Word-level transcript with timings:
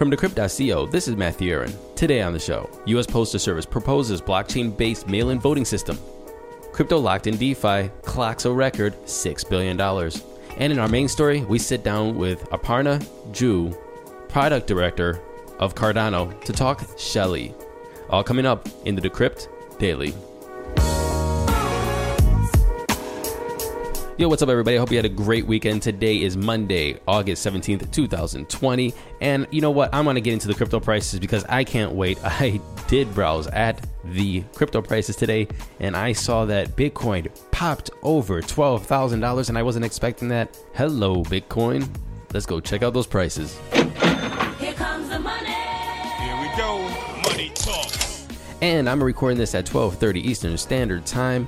From 0.00 0.10
Decrypt.co, 0.10 0.86
this 0.86 1.08
is 1.08 1.16
Matthew 1.16 1.52
Aaron. 1.52 1.74
Today 1.94 2.22
on 2.22 2.32
the 2.32 2.38
show, 2.38 2.70
U.S. 2.86 3.06
Postal 3.06 3.38
Service 3.38 3.66
proposes 3.66 4.22
blockchain-based 4.22 5.06
mail-in 5.06 5.38
voting 5.38 5.66
system. 5.66 5.98
Crypto 6.72 6.96
locked 6.96 7.26
in 7.26 7.36
DeFi 7.36 7.90
clocks 8.00 8.46
a 8.46 8.50
record 8.50 8.94
$6 9.04 9.50
billion. 9.50 9.78
And 10.56 10.72
in 10.72 10.78
our 10.78 10.88
main 10.88 11.06
story, 11.06 11.42
we 11.42 11.58
sit 11.58 11.84
down 11.84 12.16
with 12.16 12.48
Aparna 12.48 12.98
Jue, 13.32 13.76
product 14.30 14.66
director 14.66 15.20
of 15.58 15.74
Cardano, 15.74 16.42
to 16.44 16.52
talk 16.54 16.82
Shelley. 16.98 17.54
All 18.08 18.24
coming 18.24 18.46
up 18.46 18.70
in 18.86 18.94
the 18.94 19.02
Decrypt 19.02 19.48
Daily. 19.78 20.14
Yo, 24.20 24.28
what's 24.28 24.42
up, 24.42 24.50
everybody? 24.50 24.76
I 24.76 24.78
hope 24.80 24.90
you 24.90 24.98
had 24.98 25.06
a 25.06 25.08
great 25.08 25.46
weekend. 25.46 25.80
Today 25.80 26.20
is 26.20 26.36
Monday, 26.36 27.00
August 27.08 27.46
17th, 27.46 27.90
2020. 27.90 28.92
And 29.22 29.46
you 29.50 29.62
know 29.62 29.70
what? 29.70 29.94
I'm 29.94 30.04
going 30.04 30.16
to 30.16 30.20
get 30.20 30.34
into 30.34 30.46
the 30.46 30.52
crypto 30.52 30.78
prices 30.78 31.18
because 31.18 31.42
I 31.46 31.64
can't 31.64 31.92
wait. 31.92 32.18
I 32.22 32.60
did 32.86 33.14
browse 33.14 33.46
at 33.46 33.82
the 34.04 34.42
crypto 34.52 34.82
prices 34.82 35.16
today 35.16 35.48
and 35.78 35.96
I 35.96 36.12
saw 36.12 36.44
that 36.44 36.76
Bitcoin 36.76 37.30
popped 37.50 37.92
over 38.02 38.42
$12,000 38.42 39.48
and 39.48 39.56
I 39.56 39.62
wasn't 39.62 39.86
expecting 39.86 40.28
that. 40.28 40.54
Hello, 40.74 41.24
Bitcoin. 41.24 41.88
Let's 42.34 42.44
go 42.44 42.60
check 42.60 42.82
out 42.82 42.92
those 42.92 43.06
prices. 43.06 43.58
Here 43.72 44.74
comes 44.74 45.08
the 45.08 45.18
money. 45.18 45.48
Here 45.48 46.38
we 46.38 46.54
go. 46.58 46.78
Money 47.26 47.52
talk. 47.54 47.90
And 48.60 48.86
I'm 48.86 49.02
recording 49.02 49.38
this 49.38 49.54
at 49.54 49.64
12:30 49.64 50.16
Eastern 50.22 50.58
Standard 50.58 51.06
Time. 51.06 51.46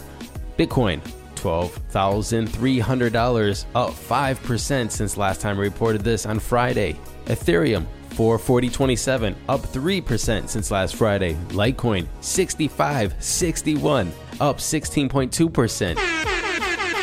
Bitcoin 0.56 1.02
$12,300, 1.42 3.64
up 3.74 3.90
5% 3.90 4.90
since 4.90 5.16
last 5.16 5.40
time 5.40 5.58
I 5.58 5.62
reported 5.62 6.02
this 6.02 6.26
on 6.26 6.38
Friday. 6.38 6.98
Ethereum 7.26 7.86
440.27, 8.10 9.34
up 9.48 9.62
3% 9.62 10.48
since 10.48 10.70
last 10.70 10.94
Friday. 10.96 11.34
Litecoin 11.48 12.06
65.61, 12.20 14.10
up 14.40 14.58
16.2%. 14.58 15.96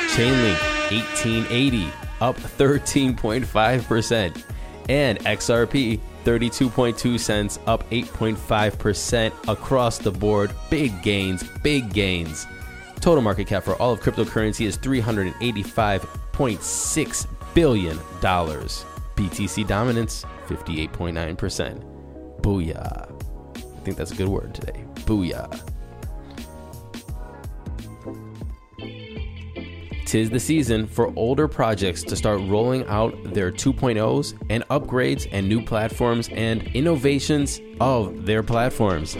Chainlink 0.09 0.59
1880, 0.91 1.91
up 2.21 2.37
13.5%. 2.37 4.43
And 4.87 5.19
XRP 5.19 5.99
32.2 6.25 7.19
cents, 7.19 7.59
up 7.65 7.89
8.5% 7.89 9.31
across 9.47 9.97
the 9.97 10.11
board. 10.11 10.51
Big 10.69 11.01
gains, 11.01 11.43
big 11.63 11.91
gains. 11.93 12.45
Total 13.01 13.21
market 13.21 13.47
cap 13.47 13.63
for 13.63 13.75
all 13.75 13.91
of 13.93 14.01
cryptocurrency 14.01 14.65
is 14.65 14.77
$385.6 14.77 17.27
billion. 17.53 17.97
BTC 17.97 19.67
dominance, 19.67 20.25
58.9%. 20.47 22.41
Booyah. 22.41 23.09
I 23.55 23.59
think 23.81 23.97
that's 23.97 24.11
a 24.11 24.15
good 24.15 24.27
word 24.27 24.53
today. 24.53 24.83
Booyah. 25.05 25.49
Tis 30.05 30.29
the 30.31 30.39
season 30.39 30.87
for 30.87 31.13
older 31.15 31.47
projects 31.47 32.01
to 32.01 32.15
start 32.15 32.41
rolling 32.41 32.83
out 32.87 33.15
their 33.31 33.51
2.0s 33.51 34.33
and 34.49 34.67
upgrades 34.69 35.27
and 35.31 35.47
new 35.47 35.63
platforms 35.63 36.29
and 36.29 36.63
innovations 36.75 37.61
of 37.79 38.25
their 38.25 38.41
platforms. 38.41 39.15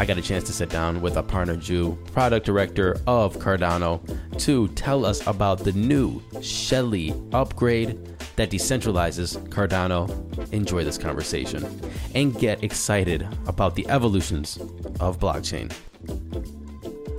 I 0.00 0.04
got 0.04 0.16
a 0.16 0.22
chance 0.22 0.44
to 0.44 0.52
sit 0.52 0.68
down 0.68 1.00
with 1.00 1.16
Aparna 1.16 1.56
Jue, 1.56 1.96
product 2.12 2.46
director 2.46 2.96
of 3.08 3.36
Cardano, 3.38 4.00
to 4.38 4.68
tell 4.68 5.04
us 5.04 5.26
about 5.26 5.58
the 5.58 5.72
new 5.72 6.22
Shelley 6.40 7.12
upgrade 7.32 7.98
that 8.36 8.48
decentralizes 8.48 9.36
Cardano. 9.48 10.08
Enjoy 10.52 10.84
this 10.84 10.98
conversation 10.98 11.66
and 12.14 12.38
get 12.38 12.62
excited 12.62 13.26
about 13.48 13.74
the 13.74 13.88
evolutions 13.88 14.58
of 15.00 15.18
blockchain. 15.18 15.72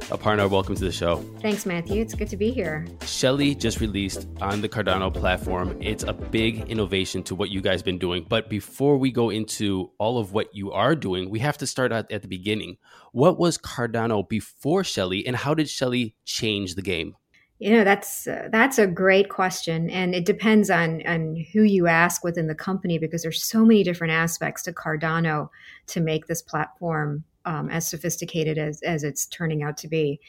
Aparna, 0.09 0.49
welcome 0.49 0.73
to 0.73 0.83
the 0.83 0.91
show. 0.91 1.17
Thanks, 1.39 1.67
Matthew. 1.67 2.01
It's 2.01 2.15
good 2.15 2.29
to 2.29 2.37
be 2.37 2.49
here. 2.49 2.87
Shelley 3.05 3.53
just 3.53 3.79
released 3.79 4.27
on 4.41 4.59
the 4.59 4.67
Cardano 4.67 5.13
platform. 5.13 5.77
It's 5.79 6.03
a 6.03 6.13
big 6.13 6.67
innovation 6.67 7.21
to 7.23 7.35
what 7.35 7.51
you 7.51 7.61
guys 7.61 7.83
been 7.83 7.99
doing. 7.99 8.25
But 8.27 8.49
before 8.49 8.97
we 8.97 9.11
go 9.11 9.29
into 9.29 9.91
all 9.99 10.17
of 10.17 10.33
what 10.33 10.55
you 10.55 10.71
are 10.71 10.95
doing, 10.95 11.29
we 11.29 11.37
have 11.39 11.59
to 11.59 11.67
start 11.67 11.91
at, 11.91 12.11
at 12.11 12.23
the 12.23 12.27
beginning. 12.27 12.77
What 13.11 13.37
was 13.37 13.59
Cardano 13.59 14.27
before 14.27 14.83
Shelley, 14.83 15.27
and 15.27 15.35
how 15.35 15.53
did 15.53 15.69
Shelley 15.69 16.15
change 16.25 16.73
the 16.73 16.81
game? 16.81 17.15
You 17.59 17.73
know, 17.73 17.83
that's 17.83 18.25
uh, 18.25 18.47
that's 18.51 18.79
a 18.79 18.87
great 18.87 19.29
question, 19.29 19.91
and 19.91 20.15
it 20.15 20.25
depends 20.25 20.71
on 20.71 21.05
on 21.05 21.45
who 21.53 21.61
you 21.61 21.85
ask 21.85 22.23
within 22.23 22.47
the 22.47 22.55
company 22.55 22.97
because 22.97 23.21
there's 23.21 23.43
so 23.43 23.63
many 23.63 23.83
different 23.83 24.13
aspects 24.13 24.63
to 24.63 24.73
Cardano 24.73 25.49
to 25.87 25.99
make 25.99 26.25
this 26.25 26.41
platform 26.41 27.25
um, 27.49 27.69
as 27.69 27.89
sophisticated 27.89 28.59
as, 28.59 28.81
as 28.83 29.03
it's 29.03 29.25
turning 29.25 29.63
out 29.63 29.75
to 29.77 29.87
be. 29.87 30.21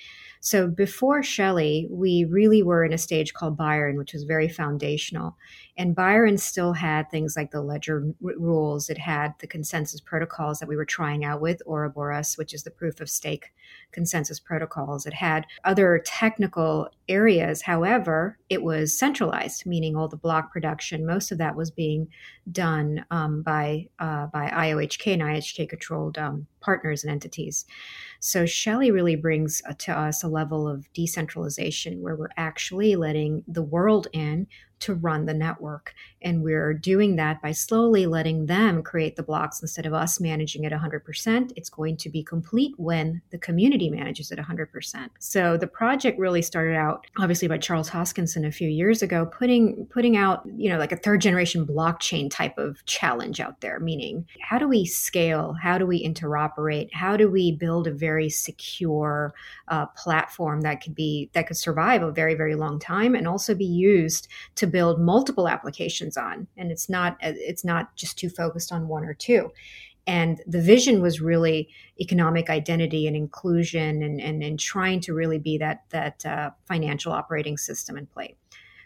So 0.43 0.67
before 0.67 1.23
Shelley, 1.23 1.87
we 1.91 2.25
really 2.25 2.63
were 2.63 2.83
in 2.83 2.95
a 2.95 2.99
stage 2.99 3.35
called 3.35 3.59
Byron, 3.59 3.99
which 3.99 4.15
was 4.15 4.25
very 4.25 4.49
foundational. 4.49 5.37
And 5.77 5.95
Byron 5.95 6.39
still 6.39 6.73
had 6.73 7.11
things 7.11 7.37
like 7.37 7.51
the 7.51 7.61
ledger 7.61 8.13
r- 8.25 8.33
rules. 8.39 8.89
It 8.89 8.97
had 8.97 9.35
the 9.39 9.47
consensus 9.47 10.01
protocols 10.01 10.59
that 10.59 10.69
we 10.69 10.77
were 10.77 10.87
trying 10.87 11.25
out 11.25 11.43
with 11.43 11.63
Ouroboros, 11.67 12.39
which 12.39 12.55
is 12.55 12.63
the 12.63 12.71
proof 12.71 13.01
of 13.01 13.11
stake 13.11 13.53
consensus 13.93 14.41
protocols. 14.41 15.05
It 15.05 15.15
had 15.15 15.47
other 15.65 16.03
technical 16.07 16.89
areas. 17.09 17.63
However, 17.63 18.39
it 18.49 18.63
was 18.63 18.99
centralized, 18.99 19.67
meaning 19.67 19.95
all 19.95 20.09
the 20.09 20.17
block 20.17 20.53
production, 20.53 21.07
most 21.07 21.33
of 21.33 21.39
that 21.39 21.57
was 21.57 21.71
being 21.71 22.09
done 22.51 23.05
um, 23.11 23.43
by, 23.43 23.89
uh, 23.99 24.27
by 24.27 24.49
IOHK 24.49 25.15
and 25.15 25.23
IOHK 25.23 25.69
controlled 25.69 26.17
um, 26.19 26.47
partners 26.61 27.05
and 27.05 27.11
entities. 27.11 27.65
So 28.21 28.47
Shelley 28.47 28.91
really 28.91 29.17
brings 29.17 29.63
uh, 29.69 29.75
to 29.79 29.99
us 29.99 30.23
a 30.23 30.29
level 30.31 30.69
of 30.69 30.91
decentralization 30.93 32.01
where 32.01 32.17
we're 32.17 32.29
actually 32.37 32.97
letting 32.97 33.45
the 33.47 33.63
world 33.63 34.09
in 34.13 34.47
to 34.81 34.95
run 34.95 35.27
the 35.27 35.35
network. 35.35 35.95
And 36.23 36.43
we're 36.43 36.75
doing 36.75 37.17
that 37.17 37.41
by 37.41 37.53
slowly 37.53 38.07
letting 38.07 38.47
them 38.47 38.83
create 38.83 39.17
the 39.17 39.23
blocks 39.23 39.63
instead 39.63 39.87
of 39.87 39.95
us 39.95 40.21
managing 40.21 40.65
it 40.65 40.73
100%. 40.73 41.53
It's 41.57 41.71
going 41.71 41.97
to 41.99 42.11
be 42.11 42.23
complete 42.23 42.75
when 42.77 43.23
the 43.31 43.39
community 43.39 43.89
manages 43.89 44.31
it 44.31 44.39
100%. 44.39 45.09
So 45.19 45.57
the 45.57 45.67
project 45.67 46.19
really 46.19 46.43
started 46.43 46.77
out 46.77 47.07
obviously 47.19 47.49
by 47.49 47.59
Charles 47.59 47.91
Hoskinson 47.91 48.47
a 48.47 48.53
few 48.53 48.69
years 48.69 49.03
ago 49.03 49.27
putting 49.27 49.87
putting 49.87 50.17
out, 50.17 50.43
you 50.57 50.69
know, 50.69 50.79
like 50.79 50.93
a 50.93 50.97
third 50.97 51.21
generation 51.21 51.67
blockchain 51.67 52.31
type 52.31 52.59
of 52.59 52.85
challenge 52.85 53.41
out 53.41 53.61
there, 53.61 53.81
meaning 53.81 54.27
how 54.41 54.59
do 54.59 54.69
we 54.69 54.85
scale? 54.85 55.55
How 55.61 55.79
do 55.79 55.87
we 55.87 56.05
interoperate? 56.05 56.93
How 56.93 57.17
do 57.17 57.31
we 57.31 57.53
build 57.53 57.87
a 57.87 57.93
very 57.93 58.29
secure 58.29 59.33
uh, 59.69 59.87
platform 59.87 60.63
that 60.63 60.83
could 60.83 60.95
be 60.95 61.31
that 61.33 61.47
could 61.47 61.57
survive 61.57 62.03
a 62.03 62.13
very 62.13 62.35
very 62.35 62.55
long 62.55 62.79
time 62.79 63.15
and 63.15 63.27
also 63.27 63.55
be 63.55 63.65
used 63.65 64.29
to 64.57 64.67
build 64.71 65.01
multiple 65.01 65.49
applications 65.49 66.17
on 66.17 66.47
and 66.57 66.71
it's 66.71 66.89
not 66.89 67.17
it's 67.21 67.65
not 67.65 67.95
just 67.97 68.19
too 68.19 68.31
focused 68.31 68.73
on 68.73 68.89
one 68.89 69.05
or 69.05 69.15
two. 69.15 69.51
And 70.07 70.41
the 70.47 70.63
vision 70.63 71.03
was 71.03 71.21
really 71.21 71.69
economic 72.01 72.49
identity 72.49 73.07
and 73.07 73.15
inclusion 73.15 74.03
and, 74.03 74.21
and, 74.21 74.43
and 74.43 74.59
trying 74.59 75.01
to 75.03 75.15
really 75.15 75.39
be 75.39 75.59
that 75.59 75.85
that 75.91 76.25
uh, 76.25 76.51
financial 76.67 77.13
operating 77.13 77.59
system 77.59 77.97
in 77.97 78.07
play 78.07 78.37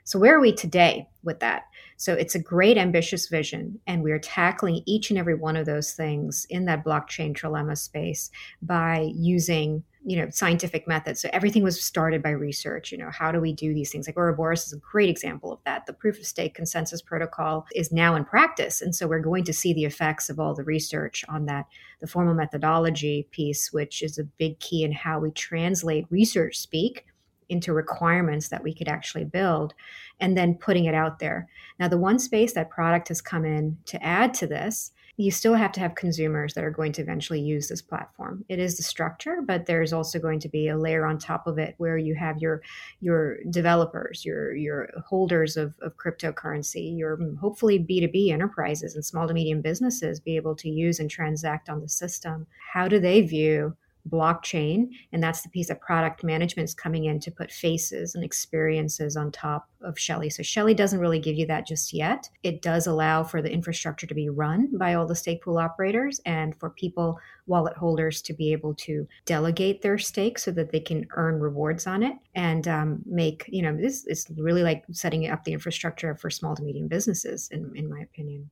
so 0.05 0.19
where 0.19 0.37
are 0.37 0.41
we 0.41 0.53
today 0.53 1.09
with 1.23 1.41
that? 1.41 1.65
So 1.97 2.13
it's 2.13 2.35
a 2.35 2.43
great 2.43 2.77
ambitious 2.77 3.29
vision 3.29 3.81
and 3.87 4.03
we 4.03 4.13
are 4.13 4.19
tackling 4.19 4.83
each 4.85 5.11
and 5.11 5.19
every 5.19 5.35
one 5.35 5.57
of 5.57 5.65
those 5.65 5.93
things 5.93 6.47
in 6.51 6.67
that 6.67 6.85
blockchain 6.85 7.35
trilemma 7.35 7.79
space 7.79 8.31
by 8.61 9.11
using 9.15 9.83
you 10.07 10.19
know 10.19 10.29
scientific 10.29 10.87
methods. 10.87 11.23
So 11.23 11.31
everything 11.33 11.63
was 11.63 11.83
started 11.83 12.23
by 12.23 12.31
research 12.31 12.93
you 12.93 12.99
know 12.99 13.11
how 13.11 13.33
do 13.33 13.41
we 13.41 13.55
do 13.55 13.73
these 13.73 13.91
things? 13.91 14.07
Like 14.07 14.19
ouroboros 14.19 14.67
is 14.67 14.75
a 14.75 14.79
great 14.79 15.09
example 15.09 15.51
of 15.51 15.61
that. 15.65 15.87
The 15.87 15.95
proof 15.95 16.19
of 16.19 16.27
stake 16.27 16.55
consensus 16.55 17.01
protocol 17.01 17.67
is 17.75 17.91
now 17.91 18.15
in 18.15 18.27
practice 18.27 18.83
and 18.83 18.95
so 18.95 19.07
we're 19.07 19.21
going 19.21 19.45
to 19.45 19.55
see 19.55 19.73
the 19.73 19.87
effects 19.87 20.29
of 20.29 20.39
all 20.39 20.55
the 20.55 20.65
research 20.65 21.25
on 21.31 21.47
that. 21.47 21.65
The 22.01 22.07
formal 22.07 22.35
methodology 22.35 23.27
piece 23.31 23.73
which 23.73 24.03
is 24.03 24.19
a 24.19 24.25
big 24.25 24.61
key 24.61 24.85
in 24.85 24.93
how 24.93 25.21
we 25.21 25.31
translate 25.31 26.05
research 26.11 26.59
speak 26.59 27.07
into 27.49 27.73
requirements 27.73 28.49
that 28.49 28.63
we 28.63 28.75
could 28.75 28.89
actually 28.89 29.25
build 29.25 29.75
and 30.21 30.37
then 30.37 30.55
putting 30.55 30.85
it 30.85 30.95
out 30.95 31.19
there. 31.19 31.49
Now, 31.79 31.89
the 31.89 31.99
one 31.99 32.19
space 32.19 32.53
that 32.55 32.71
product 32.71 33.09
has 33.09 33.21
come 33.21 33.45
in 33.45 33.79
to 33.87 34.03
add 34.03 34.35
to 34.35 34.47
this 34.47 34.93
you 35.17 35.31
still 35.31 35.55
have 35.55 35.71
to 35.73 35.81
have 35.81 35.95
consumers 35.95 36.55
that 36.55 36.65
are 36.65 36.71
going 36.71 36.91
to 36.93 37.03
eventually 37.03 37.41
use 37.41 37.69
this 37.69 37.83
platform. 37.83 38.45
It 38.49 38.59
is 38.59 38.77
the 38.77 38.83
structure, 38.83 39.43
but 39.47 39.67
there's 39.67 39.93
also 39.93 40.19
going 40.19 40.41
to 40.41 40.49
be 40.49 40.69
a 40.69 40.77
layer 40.77 41.07
on 41.07 41.19
top 41.19 41.47
of 41.47 41.57
it 41.57 41.75
where 41.79 41.97
you 41.97 42.17
have 42.17 42.39
your 42.39 42.63
your 43.01 43.39
developers, 43.51 44.25
your 44.25 44.55
your 44.57 44.91
holders 45.07 45.57
of, 45.57 45.75
of 45.83 45.97
cryptocurrency, 45.97 46.97
your 46.99 47.19
hopefully 47.37 47.79
B2B 47.79 48.33
enterprises 48.33 48.97
and 48.97 49.05
small 49.05 49.29
to 49.29 49.35
medium 49.35 49.61
businesses 49.61 50.19
be 50.19 50.37
able 50.37 50.57
to 50.57 50.69
use 50.69 50.99
and 50.99 51.09
transact 51.09 51.69
on 51.69 51.81
the 51.81 51.89
system. 51.89 52.47
How 52.73 52.89
do 52.89 52.99
they 52.99 53.21
view 53.21 53.77
blockchain 54.11 54.89
and 55.13 55.23
that's 55.23 55.43
the 55.43 55.49
piece 55.49 55.71
of 55.71 55.81
product 55.81 56.23
management 56.23 56.69
is 56.69 56.75
coming 56.75 57.07
in 57.07 57.19
to 57.21 57.31
put 57.31 57.51
faces 57.51 58.15
and 58.15 58.25
experiences 58.25 59.17
on 59.17 59.31
top 59.33 59.69
of 59.81 59.99
Shelley. 59.99 60.31
So 60.31 60.43
Shelley 60.43 60.75
doesn't 60.75 61.01
really 61.01 61.19
give 61.19 61.37
you 61.37 61.47
that 61.47 61.67
just 61.67 61.93
yet. 61.93 62.29
It 62.43 62.63
does 62.63 62.87
allow 62.87 63.23
for 63.23 63.43
the 63.43 63.51
infrastructure 63.51 64.07
to 64.07 64.15
be 64.15 64.29
run 64.29 64.77
by 64.77 64.95
all 64.95 65.07
the 65.07 65.15
stake 65.15 65.43
pool 65.43 65.59
operators 65.59 66.21
and 66.27 66.55
for 66.57 66.71
people, 66.71 67.19
wallet 67.47 67.77
holders, 67.77 68.23
to 68.23 68.35
be 68.35 68.53
able 68.53 68.75
to 68.75 69.07
delegate 69.27 69.83
their 69.83 69.99
stake 69.99 70.39
so 70.39 70.51
that 70.53 70.73
they 70.73 70.81
can 70.81 71.07
earn 71.17 71.41
rewards 71.41 71.87
on 71.87 72.03
it 72.03 72.17
and 72.35 72.69
um, 72.69 73.03
make, 73.07 73.45
you 73.49 73.63
know, 73.63 73.77
this 73.77 74.07
is 74.07 74.27
really 74.37 74.63
like 74.63 74.85
setting 74.93 75.29
up 75.29 75.45
the 75.45 75.53
infrastructure 75.53 76.15
for 76.17 76.31
small 76.31 76.55
to 76.57 76.63
medium 76.63 76.89
businesses, 76.89 77.49
in, 77.53 77.71
in 77.75 77.89
my 77.89 78.01
opinion. 78.01 78.51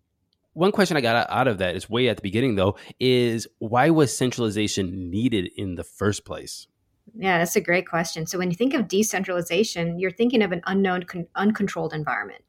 One 0.54 0.72
question 0.72 0.96
I 0.96 1.00
got 1.00 1.30
out 1.30 1.48
of 1.48 1.58
that 1.58 1.76
is 1.76 1.88
way 1.88 2.08
at 2.08 2.16
the 2.16 2.22
beginning, 2.22 2.56
though, 2.56 2.76
is 3.00 3.46
why 3.58 3.90
was 3.90 4.16
centralization 4.16 5.10
needed 5.10 5.50
in 5.56 5.76
the 5.76 5.84
first 5.84 6.24
place? 6.24 6.66
Yeah, 7.14 7.38
that's 7.38 7.56
a 7.56 7.60
great 7.60 7.88
question. 7.88 8.26
So 8.26 8.38
when 8.38 8.50
you 8.50 8.56
think 8.56 8.74
of 8.74 8.88
decentralization, 8.88 9.98
you're 9.98 10.10
thinking 10.10 10.42
of 10.42 10.52
an 10.52 10.62
unknown, 10.66 11.04
con- 11.04 11.26
uncontrolled 11.34 11.94
environment. 11.94 12.42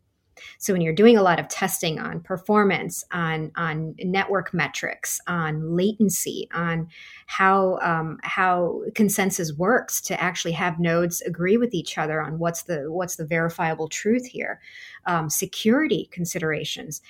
So 0.58 0.74
when 0.74 0.82
you're 0.82 0.94
doing 0.94 1.18
a 1.18 1.22
lot 1.22 1.40
of 1.40 1.48
testing 1.48 2.00
on 2.00 2.20
performance, 2.20 3.04
on 3.12 3.52
on 3.56 3.96
network 4.00 4.54
metrics, 4.54 5.20
on 5.28 5.76
latency, 5.76 6.50
on 6.54 6.88
how 7.28 7.80
um, 7.82 8.20
how 8.24 8.82
consensus 8.96 9.54
works 9.54 10.02
to 10.02 10.22
actually 10.22 10.54
have 10.54 10.80
nodes 10.80 11.22
agree 11.22 11.58
with 11.58 11.74
each 11.74 11.98
other 11.98 12.22
on 12.22 12.40
what's 12.40 12.64
the 12.64 12.92
what's 12.92 13.16
the 13.16 13.26
verifiable 13.26 13.88
truth 13.88 14.26
here, 14.26 14.60
um, 15.06 15.30
security 15.30 16.10
considerations. 16.12 17.02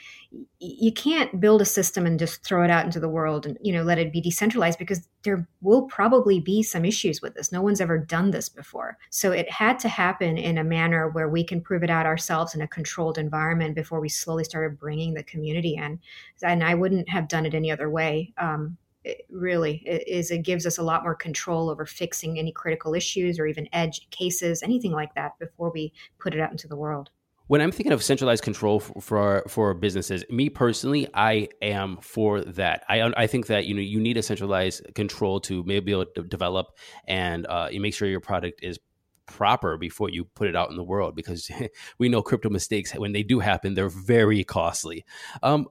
You 0.59 0.91
can't 0.91 1.39
build 1.39 1.61
a 1.61 1.65
system 1.65 2.05
and 2.05 2.17
just 2.17 2.43
throw 2.43 2.63
it 2.63 2.71
out 2.71 2.85
into 2.85 2.99
the 2.99 3.09
world 3.09 3.45
and 3.45 3.57
you 3.61 3.71
know 3.71 3.83
let 3.83 3.99
it 3.99 4.11
be 4.11 4.21
decentralized 4.21 4.79
because 4.79 5.07
there 5.23 5.47
will 5.61 5.83
probably 5.83 6.39
be 6.39 6.63
some 6.63 6.85
issues 6.85 7.21
with 7.21 7.35
this. 7.35 7.51
No 7.51 7.61
one's 7.61 7.81
ever 7.81 7.97
done 7.97 8.31
this 8.31 8.49
before, 8.49 8.97
so 9.09 9.31
it 9.31 9.49
had 9.49 9.79
to 9.79 9.89
happen 9.89 10.37
in 10.37 10.57
a 10.57 10.63
manner 10.63 11.09
where 11.09 11.29
we 11.29 11.43
can 11.43 11.61
prove 11.61 11.83
it 11.83 11.89
out 11.89 12.05
ourselves 12.05 12.55
in 12.55 12.61
a 12.61 12.67
controlled 12.67 13.17
environment 13.17 13.75
before 13.75 13.99
we 13.99 14.09
slowly 14.09 14.43
started 14.43 14.79
bringing 14.79 15.13
the 15.13 15.23
community 15.23 15.75
in. 15.75 15.99
And 16.41 16.63
I 16.63 16.73
wouldn't 16.73 17.09
have 17.09 17.27
done 17.27 17.45
it 17.45 17.53
any 17.53 17.71
other 17.71 17.89
way. 17.89 18.33
Um, 18.37 18.77
it 19.03 19.25
really 19.29 19.77
is 19.85 20.31
it 20.31 20.39
gives 20.39 20.65
us 20.65 20.77
a 20.77 20.83
lot 20.83 21.03
more 21.03 21.15
control 21.15 21.69
over 21.69 21.85
fixing 21.85 22.39
any 22.39 22.51
critical 22.51 22.93
issues 22.93 23.37
or 23.37 23.45
even 23.45 23.67
edge 23.73 24.09
cases 24.11 24.63
anything 24.63 24.91
like 24.91 25.13
that 25.15 25.37
before 25.39 25.71
we 25.71 25.91
put 26.19 26.33
it 26.33 26.39
out 26.39 26.51
into 26.51 26.67
the 26.67 26.75
world 26.75 27.09
when 27.47 27.61
I'm 27.61 27.71
thinking 27.71 27.91
of 27.91 28.01
centralized 28.01 28.43
control 28.43 28.79
for, 28.79 29.01
for, 29.01 29.43
for 29.47 29.73
businesses, 29.73 30.23
me 30.29 30.49
personally, 30.49 31.07
I 31.13 31.49
am 31.61 31.97
for 32.01 32.41
that. 32.41 32.83
I 32.87 33.01
I 33.17 33.27
think 33.27 33.47
that 33.47 33.65
you 33.65 33.73
know 33.73 33.81
you 33.81 33.99
need 33.99 34.17
a 34.17 34.23
centralized 34.23 34.93
control 34.95 35.39
to 35.41 35.63
maybe 35.63 35.85
be 35.85 35.91
able 35.91 36.05
to 36.15 36.23
develop 36.23 36.67
and 37.07 37.45
uh, 37.47 37.67
you 37.71 37.81
make 37.81 37.93
sure 37.93 38.07
your 38.07 38.21
product 38.21 38.63
is 38.63 38.79
proper 39.25 39.77
before 39.77 40.09
you 40.09 40.25
put 40.25 40.47
it 40.47 40.55
out 40.55 40.69
in 40.69 40.75
the 40.75 40.83
world 40.83 41.15
because 41.15 41.49
we 41.97 42.09
know 42.09 42.21
crypto 42.21 42.49
mistakes 42.49 42.93
when 42.93 43.13
they 43.13 43.23
do 43.23 43.39
happen 43.39 43.73
they're 43.73 43.89
very 43.89 44.43
costly. 44.43 45.05
Um, 45.41 45.67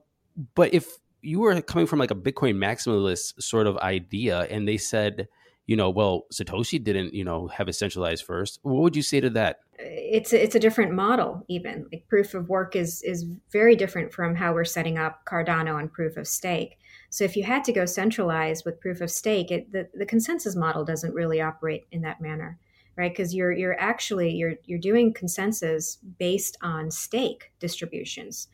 but 0.55 0.73
if 0.73 0.87
you 1.21 1.39
were 1.39 1.61
coming 1.61 1.87
from 1.87 1.99
like 1.99 2.11
a 2.11 2.15
Bitcoin 2.15 2.55
maximalist 2.55 3.41
sort 3.41 3.65
of 3.65 3.77
idea 3.77 4.41
and 4.41 4.67
they 4.67 4.77
said 4.77 5.27
you 5.65 5.75
know, 5.77 5.89
well, 5.89 6.25
Satoshi 6.33 6.83
didn't, 6.83 7.13
you 7.13 7.23
know, 7.23 7.47
have 7.47 7.69
it 7.69 7.73
centralized 7.73 8.25
first. 8.25 8.59
What 8.63 8.81
would 8.81 8.95
you 8.95 9.01
say 9.01 9.21
to 9.21 9.29
that? 9.31 9.59
It's 9.79 10.33
a, 10.33 10.43
it's 10.43 10.55
a 10.55 10.59
different 10.59 10.91
model. 10.91 11.43
Even 11.47 11.85
like 11.91 12.05
proof 12.07 12.33
of 12.33 12.49
work 12.49 12.75
is 12.75 13.01
is 13.03 13.25
very 13.51 13.75
different 13.75 14.13
from 14.13 14.35
how 14.35 14.53
we're 14.53 14.65
setting 14.65 14.97
up 14.97 15.25
Cardano 15.25 15.79
and 15.79 15.91
proof 15.91 16.17
of 16.17 16.27
stake. 16.27 16.77
So 17.09 17.23
if 17.23 17.37
you 17.37 17.43
had 17.43 17.63
to 17.65 17.73
go 17.73 17.85
centralized 17.85 18.65
with 18.65 18.81
proof 18.81 18.99
of 19.01 19.09
stake, 19.09 19.51
it, 19.51 19.71
the 19.71 19.87
the 19.93 20.05
consensus 20.05 20.55
model 20.55 20.83
doesn't 20.83 21.13
really 21.13 21.41
operate 21.41 21.85
in 21.91 22.01
that 22.01 22.21
manner, 22.21 22.59
right? 22.97 23.11
Because 23.11 23.33
you're 23.33 23.53
you're 23.53 23.79
actually 23.79 24.31
you're 24.31 24.55
you're 24.65 24.79
doing 24.79 25.13
consensus 25.13 25.97
based 26.19 26.57
on 26.61 26.91
stake 26.91 27.51
distributions. 27.59 28.47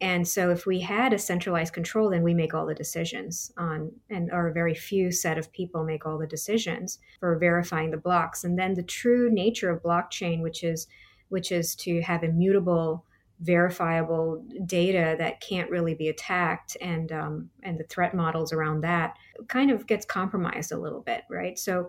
And 0.00 0.26
so 0.26 0.50
if 0.50 0.66
we 0.66 0.80
had 0.80 1.12
a 1.12 1.18
centralized 1.18 1.72
control, 1.72 2.10
then 2.10 2.22
we 2.22 2.34
make 2.34 2.52
all 2.52 2.66
the 2.66 2.74
decisions 2.74 3.52
on, 3.56 3.92
and 4.10 4.30
or 4.32 4.48
a 4.48 4.52
very 4.52 4.74
few 4.74 5.12
set 5.12 5.38
of 5.38 5.52
people 5.52 5.84
make 5.84 6.04
all 6.04 6.18
the 6.18 6.26
decisions 6.26 6.98
for 7.20 7.38
verifying 7.38 7.90
the 7.90 7.96
blocks. 7.96 8.44
And 8.44 8.58
then 8.58 8.74
the 8.74 8.82
true 8.82 9.30
nature 9.30 9.70
of 9.70 9.82
blockchain, 9.82 10.42
which 10.42 10.62
is 10.62 10.86
which 11.30 11.50
is 11.50 11.74
to 11.74 12.00
have 12.02 12.22
immutable, 12.22 13.04
verifiable 13.40 14.44
data 14.66 15.16
that 15.18 15.40
can't 15.40 15.70
really 15.70 15.94
be 15.94 16.08
attacked, 16.08 16.76
and 16.80 17.10
um, 17.12 17.50
and 17.62 17.78
the 17.78 17.84
threat 17.84 18.14
models 18.14 18.52
around 18.52 18.82
that 18.82 19.16
kind 19.48 19.70
of 19.70 19.86
gets 19.86 20.04
compromised 20.04 20.72
a 20.72 20.78
little 20.78 21.00
bit, 21.00 21.22
right? 21.30 21.58
So 21.58 21.88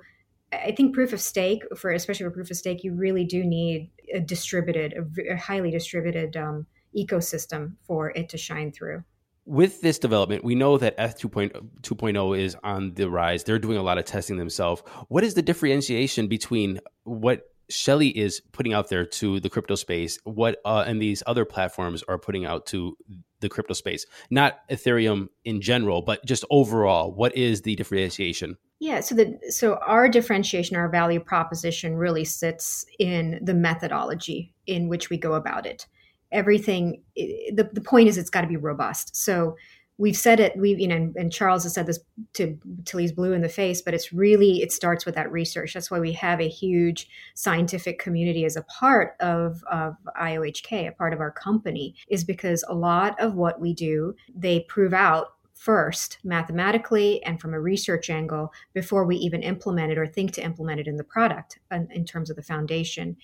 I 0.52 0.72
think 0.72 0.94
proof 0.94 1.12
of 1.12 1.22
stake 1.22 1.64
for 1.76 1.92
especially 1.92 2.26
for 2.26 2.32
proof 2.32 2.52
of 2.52 2.58
stake, 2.58 2.84
you 2.84 2.94
really 2.94 3.26
do 3.26 3.44
need 3.44 3.90
a 4.14 4.20
distributed, 4.20 4.94
a, 5.30 5.36
highly 5.38 5.72
distributed 5.72 6.38
um, 6.38 6.66
ecosystem 6.96 7.74
for 7.82 8.12
it 8.12 8.30
to 8.30 8.38
shine 8.38 8.72
through. 8.72 9.04
With 9.46 9.82
this 9.82 10.00
development, 10.00 10.44
we 10.44 10.56
know 10.56 10.78
that 10.80 10.96
ETH 10.98 11.20
2.0 11.20 12.40
is 12.40 12.58
on 12.64 12.94
the 12.96 13.10
rise. 13.10 13.44
They're 13.44 13.60
doing 13.60 13.78
a 13.78 13.84
lot 13.84 14.00
of 14.00 14.06
testing 14.06 14.38
themselves. 14.38 14.82
What 15.08 15.24
is 15.24 15.36
the 15.36 15.44
differentiation 15.44 16.28
between 16.28 16.80
what 17.04 17.44
Shelley 17.70 18.10
is 18.10 18.42
putting 18.52 18.74
out 18.74 18.90
there 18.90 19.06
to 19.06 19.40
the 19.40 19.50
crypto 19.50 19.76
space, 19.76 20.20
what 20.24 20.62
uh, 20.66 20.84
and 20.86 21.02
these 21.02 21.22
other 21.26 21.46
platforms 21.46 22.04
are 22.08 22.18
putting 22.18 22.46
out 22.46 22.66
to 22.68 22.98
the 23.40 23.50
crypto 23.50 23.74
space? 23.74 24.06
Not 24.30 24.68
Ethereum 24.70 25.30
in 25.44 25.62
general, 25.62 26.02
but 26.02 26.26
just 26.26 26.46
overall. 26.50 27.12
What 27.12 27.36
is 27.36 27.62
the 27.62 27.76
differentiation? 27.76 28.58
Yeah, 28.80 29.00
so 29.00 29.16
the 29.16 29.40
so 29.50 29.76
our 29.76 30.10
differentiation, 30.10 30.76
our 30.76 30.90
value 30.90 31.20
proposition 31.20 31.96
really 31.96 32.26
sits 32.26 32.86
in 33.00 33.40
the 33.42 33.54
methodology 33.54 34.54
in 34.68 34.88
which 34.88 35.10
we 35.10 35.18
go 35.18 35.34
about 35.34 35.66
it 35.66 35.88
everything 36.32 37.02
the, 37.16 37.70
the 37.72 37.82
point 37.82 38.08
is 38.08 38.18
it's 38.18 38.30
got 38.30 38.42
to 38.42 38.48
be 38.48 38.58
robust. 38.58 39.16
So 39.16 39.56
we've 39.98 40.18
said 40.18 40.40
it 40.40 40.58
we 40.58 40.76
you 40.76 40.88
know 40.88 41.12
and 41.16 41.32
charles 41.32 41.64
has 41.64 41.74
said 41.74 41.86
this 41.86 42.00
to 42.34 42.58
till 42.84 43.00
he's 43.00 43.14
blue 43.14 43.32
in 43.32 43.42
the 43.42 43.50
face 43.50 43.82
but 43.82 43.94
it's 43.94 44.12
really 44.12 44.62
it 44.62 44.72
starts 44.72 45.06
with 45.06 45.16
that 45.16 45.32
research. 45.32 45.74
That's 45.74 45.90
why 45.90 46.00
we 46.00 46.12
have 46.14 46.42
a 46.42 46.50
huge 46.50 47.08
scientific 47.34 48.00
community 48.00 48.46
as 48.46 48.56
a 48.56 48.64
part 48.64 49.16
of 49.20 49.64
of 49.72 49.96
iohk 50.20 50.72
a 50.72 50.92
part 50.92 51.14
of 51.14 51.20
our 51.20 51.32
company 51.32 51.96
is 52.10 52.24
because 52.24 52.64
a 52.68 52.76
lot 52.76 53.20
of 53.20 53.36
what 53.36 53.60
we 53.60 53.74
do 53.74 54.16
they 54.36 54.62
prove 54.62 54.94
out 54.94 55.28
first 55.54 56.18
mathematically 56.24 57.24
and 57.24 57.40
from 57.40 57.54
a 57.54 57.60
research 57.60 58.10
angle 58.10 58.52
before 58.74 59.06
we 59.06 59.16
even 59.16 59.42
implement 59.42 59.92
it 59.92 59.98
or 59.98 60.06
think 60.06 60.34
to 60.34 60.44
implement 60.44 60.82
it 60.82 60.88
in 60.88 60.98
the 60.98 61.04
product 61.04 61.60
in, 61.72 61.88
in 61.92 62.04
terms 62.04 62.30
of 62.30 62.36
the 62.36 62.44
foundation 62.44 63.16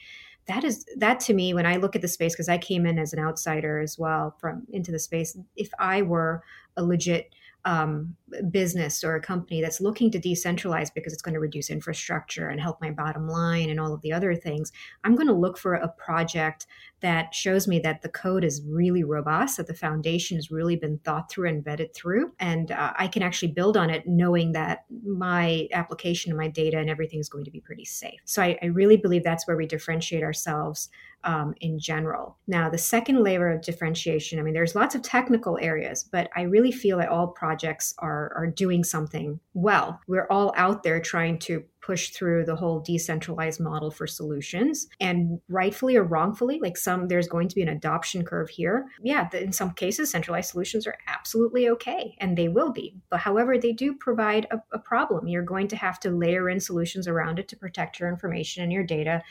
that 0.48 0.64
is 0.64 0.86
that 0.98 1.20
to 1.20 1.34
me 1.34 1.54
when 1.54 1.66
i 1.66 1.76
look 1.76 1.96
at 1.96 2.02
the 2.02 2.08
space 2.08 2.34
because 2.34 2.50
i 2.50 2.58
came 2.58 2.86
in 2.86 2.98
as 2.98 3.14
an 3.14 3.20
outsider 3.20 3.80
as 3.80 3.98
well 3.98 4.36
from 4.40 4.64
into 4.72 4.92
the 4.92 5.00
space 5.00 5.38
if 5.56 5.70
i 5.80 6.02
were 6.02 6.44
a 6.78 6.84
legit 6.84 7.34
um, 7.66 8.16
business 8.50 9.04
or 9.04 9.16
a 9.16 9.22
company 9.22 9.62
that's 9.62 9.82
looking 9.82 10.10
to 10.12 10.20
decentralize 10.20 10.94
because 10.94 11.14
it's 11.14 11.22
going 11.22 11.34
to 11.34 11.40
reduce 11.40 11.70
infrastructure 11.70 12.50
and 12.50 12.60
help 12.60 12.82
my 12.82 12.92
bottom 12.92 13.28
line 13.28 13.70
and 13.70 13.80
all 13.80 13.94
of 13.94 14.02
the 14.02 14.12
other 14.12 14.34
things, 14.36 14.72
I'm 15.04 15.16
going 15.16 15.28
to 15.28 15.34
look 15.34 15.58
for 15.58 15.74
a 15.74 15.88
project 15.88 16.66
that 17.02 17.34
shows 17.34 17.68
me 17.68 17.80
that 17.80 18.02
the 18.02 18.10
code 18.10 18.44
is 18.44 18.62
really 18.68 19.04
robust, 19.04 19.58
that 19.58 19.68
the 19.68 19.74
foundation 19.74 20.38
has 20.38 20.52
really 20.52 20.76
been 20.76 21.00
thought 21.00 21.30
through 21.30 21.50
and 21.50 21.64
vetted 21.64 21.94
through. 21.94 22.32
And 22.40 22.72
uh, 22.72 22.94
I 22.98 23.08
can 23.08 23.24
actually 23.24 23.52
build 23.52 23.76
on 23.76 23.90
it 23.90 24.08
knowing 24.08 24.52
that 24.54 24.86
my 25.04 25.68
application 25.74 26.32
and 26.32 26.38
my 26.38 26.48
data 26.48 26.78
and 26.78 26.90
everything 26.90 27.20
is 27.20 27.30
going 27.30 27.46
to 27.46 27.52
be 27.52 27.60
pretty 27.60 27.86
safe. 27.86 28.22
So 28.26 28.42
I, 28.42 28.58
I 28.62 28.68
really 28.68 28.98
believe 28.98 29.24
that's 29.24 29.48
where 29.48 29.58
we 29.58 29.66
differentiate 29.66 30.24
ourselves 30.24 30.90
um, 31.24 31.54
in 31.62 31.80
general. 31.80 32.38
Now, 32.48 32.70
the 32.70 32.78
second 32.78 33.24
layer 33.24 33.50
of 33.50 33.62
differentiation, 33.62 34.40
I 34.40 34.42
mean, 34.42 34.54
there's 34.54 34.76
lots 34.76 34.96
of 34.96 35.02
technical 35.02 35.58
areas, 35.62 36.04
but 36.04 36.30
I 36.36 36.44
really 36.44 36.72
feel 36.72 36.98
that 36.98 37.10
all 37.10 37.28
projects 37.28 37.94
are, 38.00 38.34
are 38.36 38.48
doing 38.48 38.84
something 38.84 39.40
well. 39.54 40.00
We're 40.08 40.28
all 40.30 40.54
out 40.56 40.84
there 40.84 41.00
trying 41.00 41.40
to 41.40 41.64
push 41.82 42.12
through 42.12 42.46
the 42.46 42.56
whole 42.56 42.80
decentralized 42.80 43.60
model 43.60 43.92
for 43.92 44.08
solutions. 44.08 44.88
And 45.00 45.40
rightfully 45.50 45.96
or 45.96 46.04
wrongfully 46.04 46.60
like 46.62 46.78
some 46.78 47.08
there's 47.08 47.28
going 47.28 47.48
to 47.48 47.56
be 47.56 47.62
an 47.62 47.70
adoption 47.70 48.24
curve 48.24 48.50
here. 48.50 48.86
Yeah 49.02 49.30
in 49.34 49.52
some 49.52 49.72
cases 49.72 50.12
centralized 50.12 50.52
solutions 50.52 50.86
are 50.88 50.98
absolutely 51.08 51.70
okay 51.70 52.16
and 52.20 52.38
they 52.38 52.48
will 52.48 52.72
be. 52.72 52.96
But 53.10 53.20
however 53.20 53.58
they 53.58 53.74
do 53.74 53.94
provide 53.96 54.48
a, 54.52 54.62
a 54.72 54.80
problem. 54.80 55.28
You're 55.28 55.44
going 55.44 55.68
to 55.70 55.76
have 55.76 56.00
to 56.02 56.12
layer 56.12 56.50
in 56.50 56.60
solutions 56.60 57.08
around 57.08 57.40
it 57.40 57.48
to 57.50 57.58
protect 57.58 58.00
your 58.00 58.10
information 58.10 58.64
and 58.64 58.72
your 58.72 58.84
data 58.84 59.24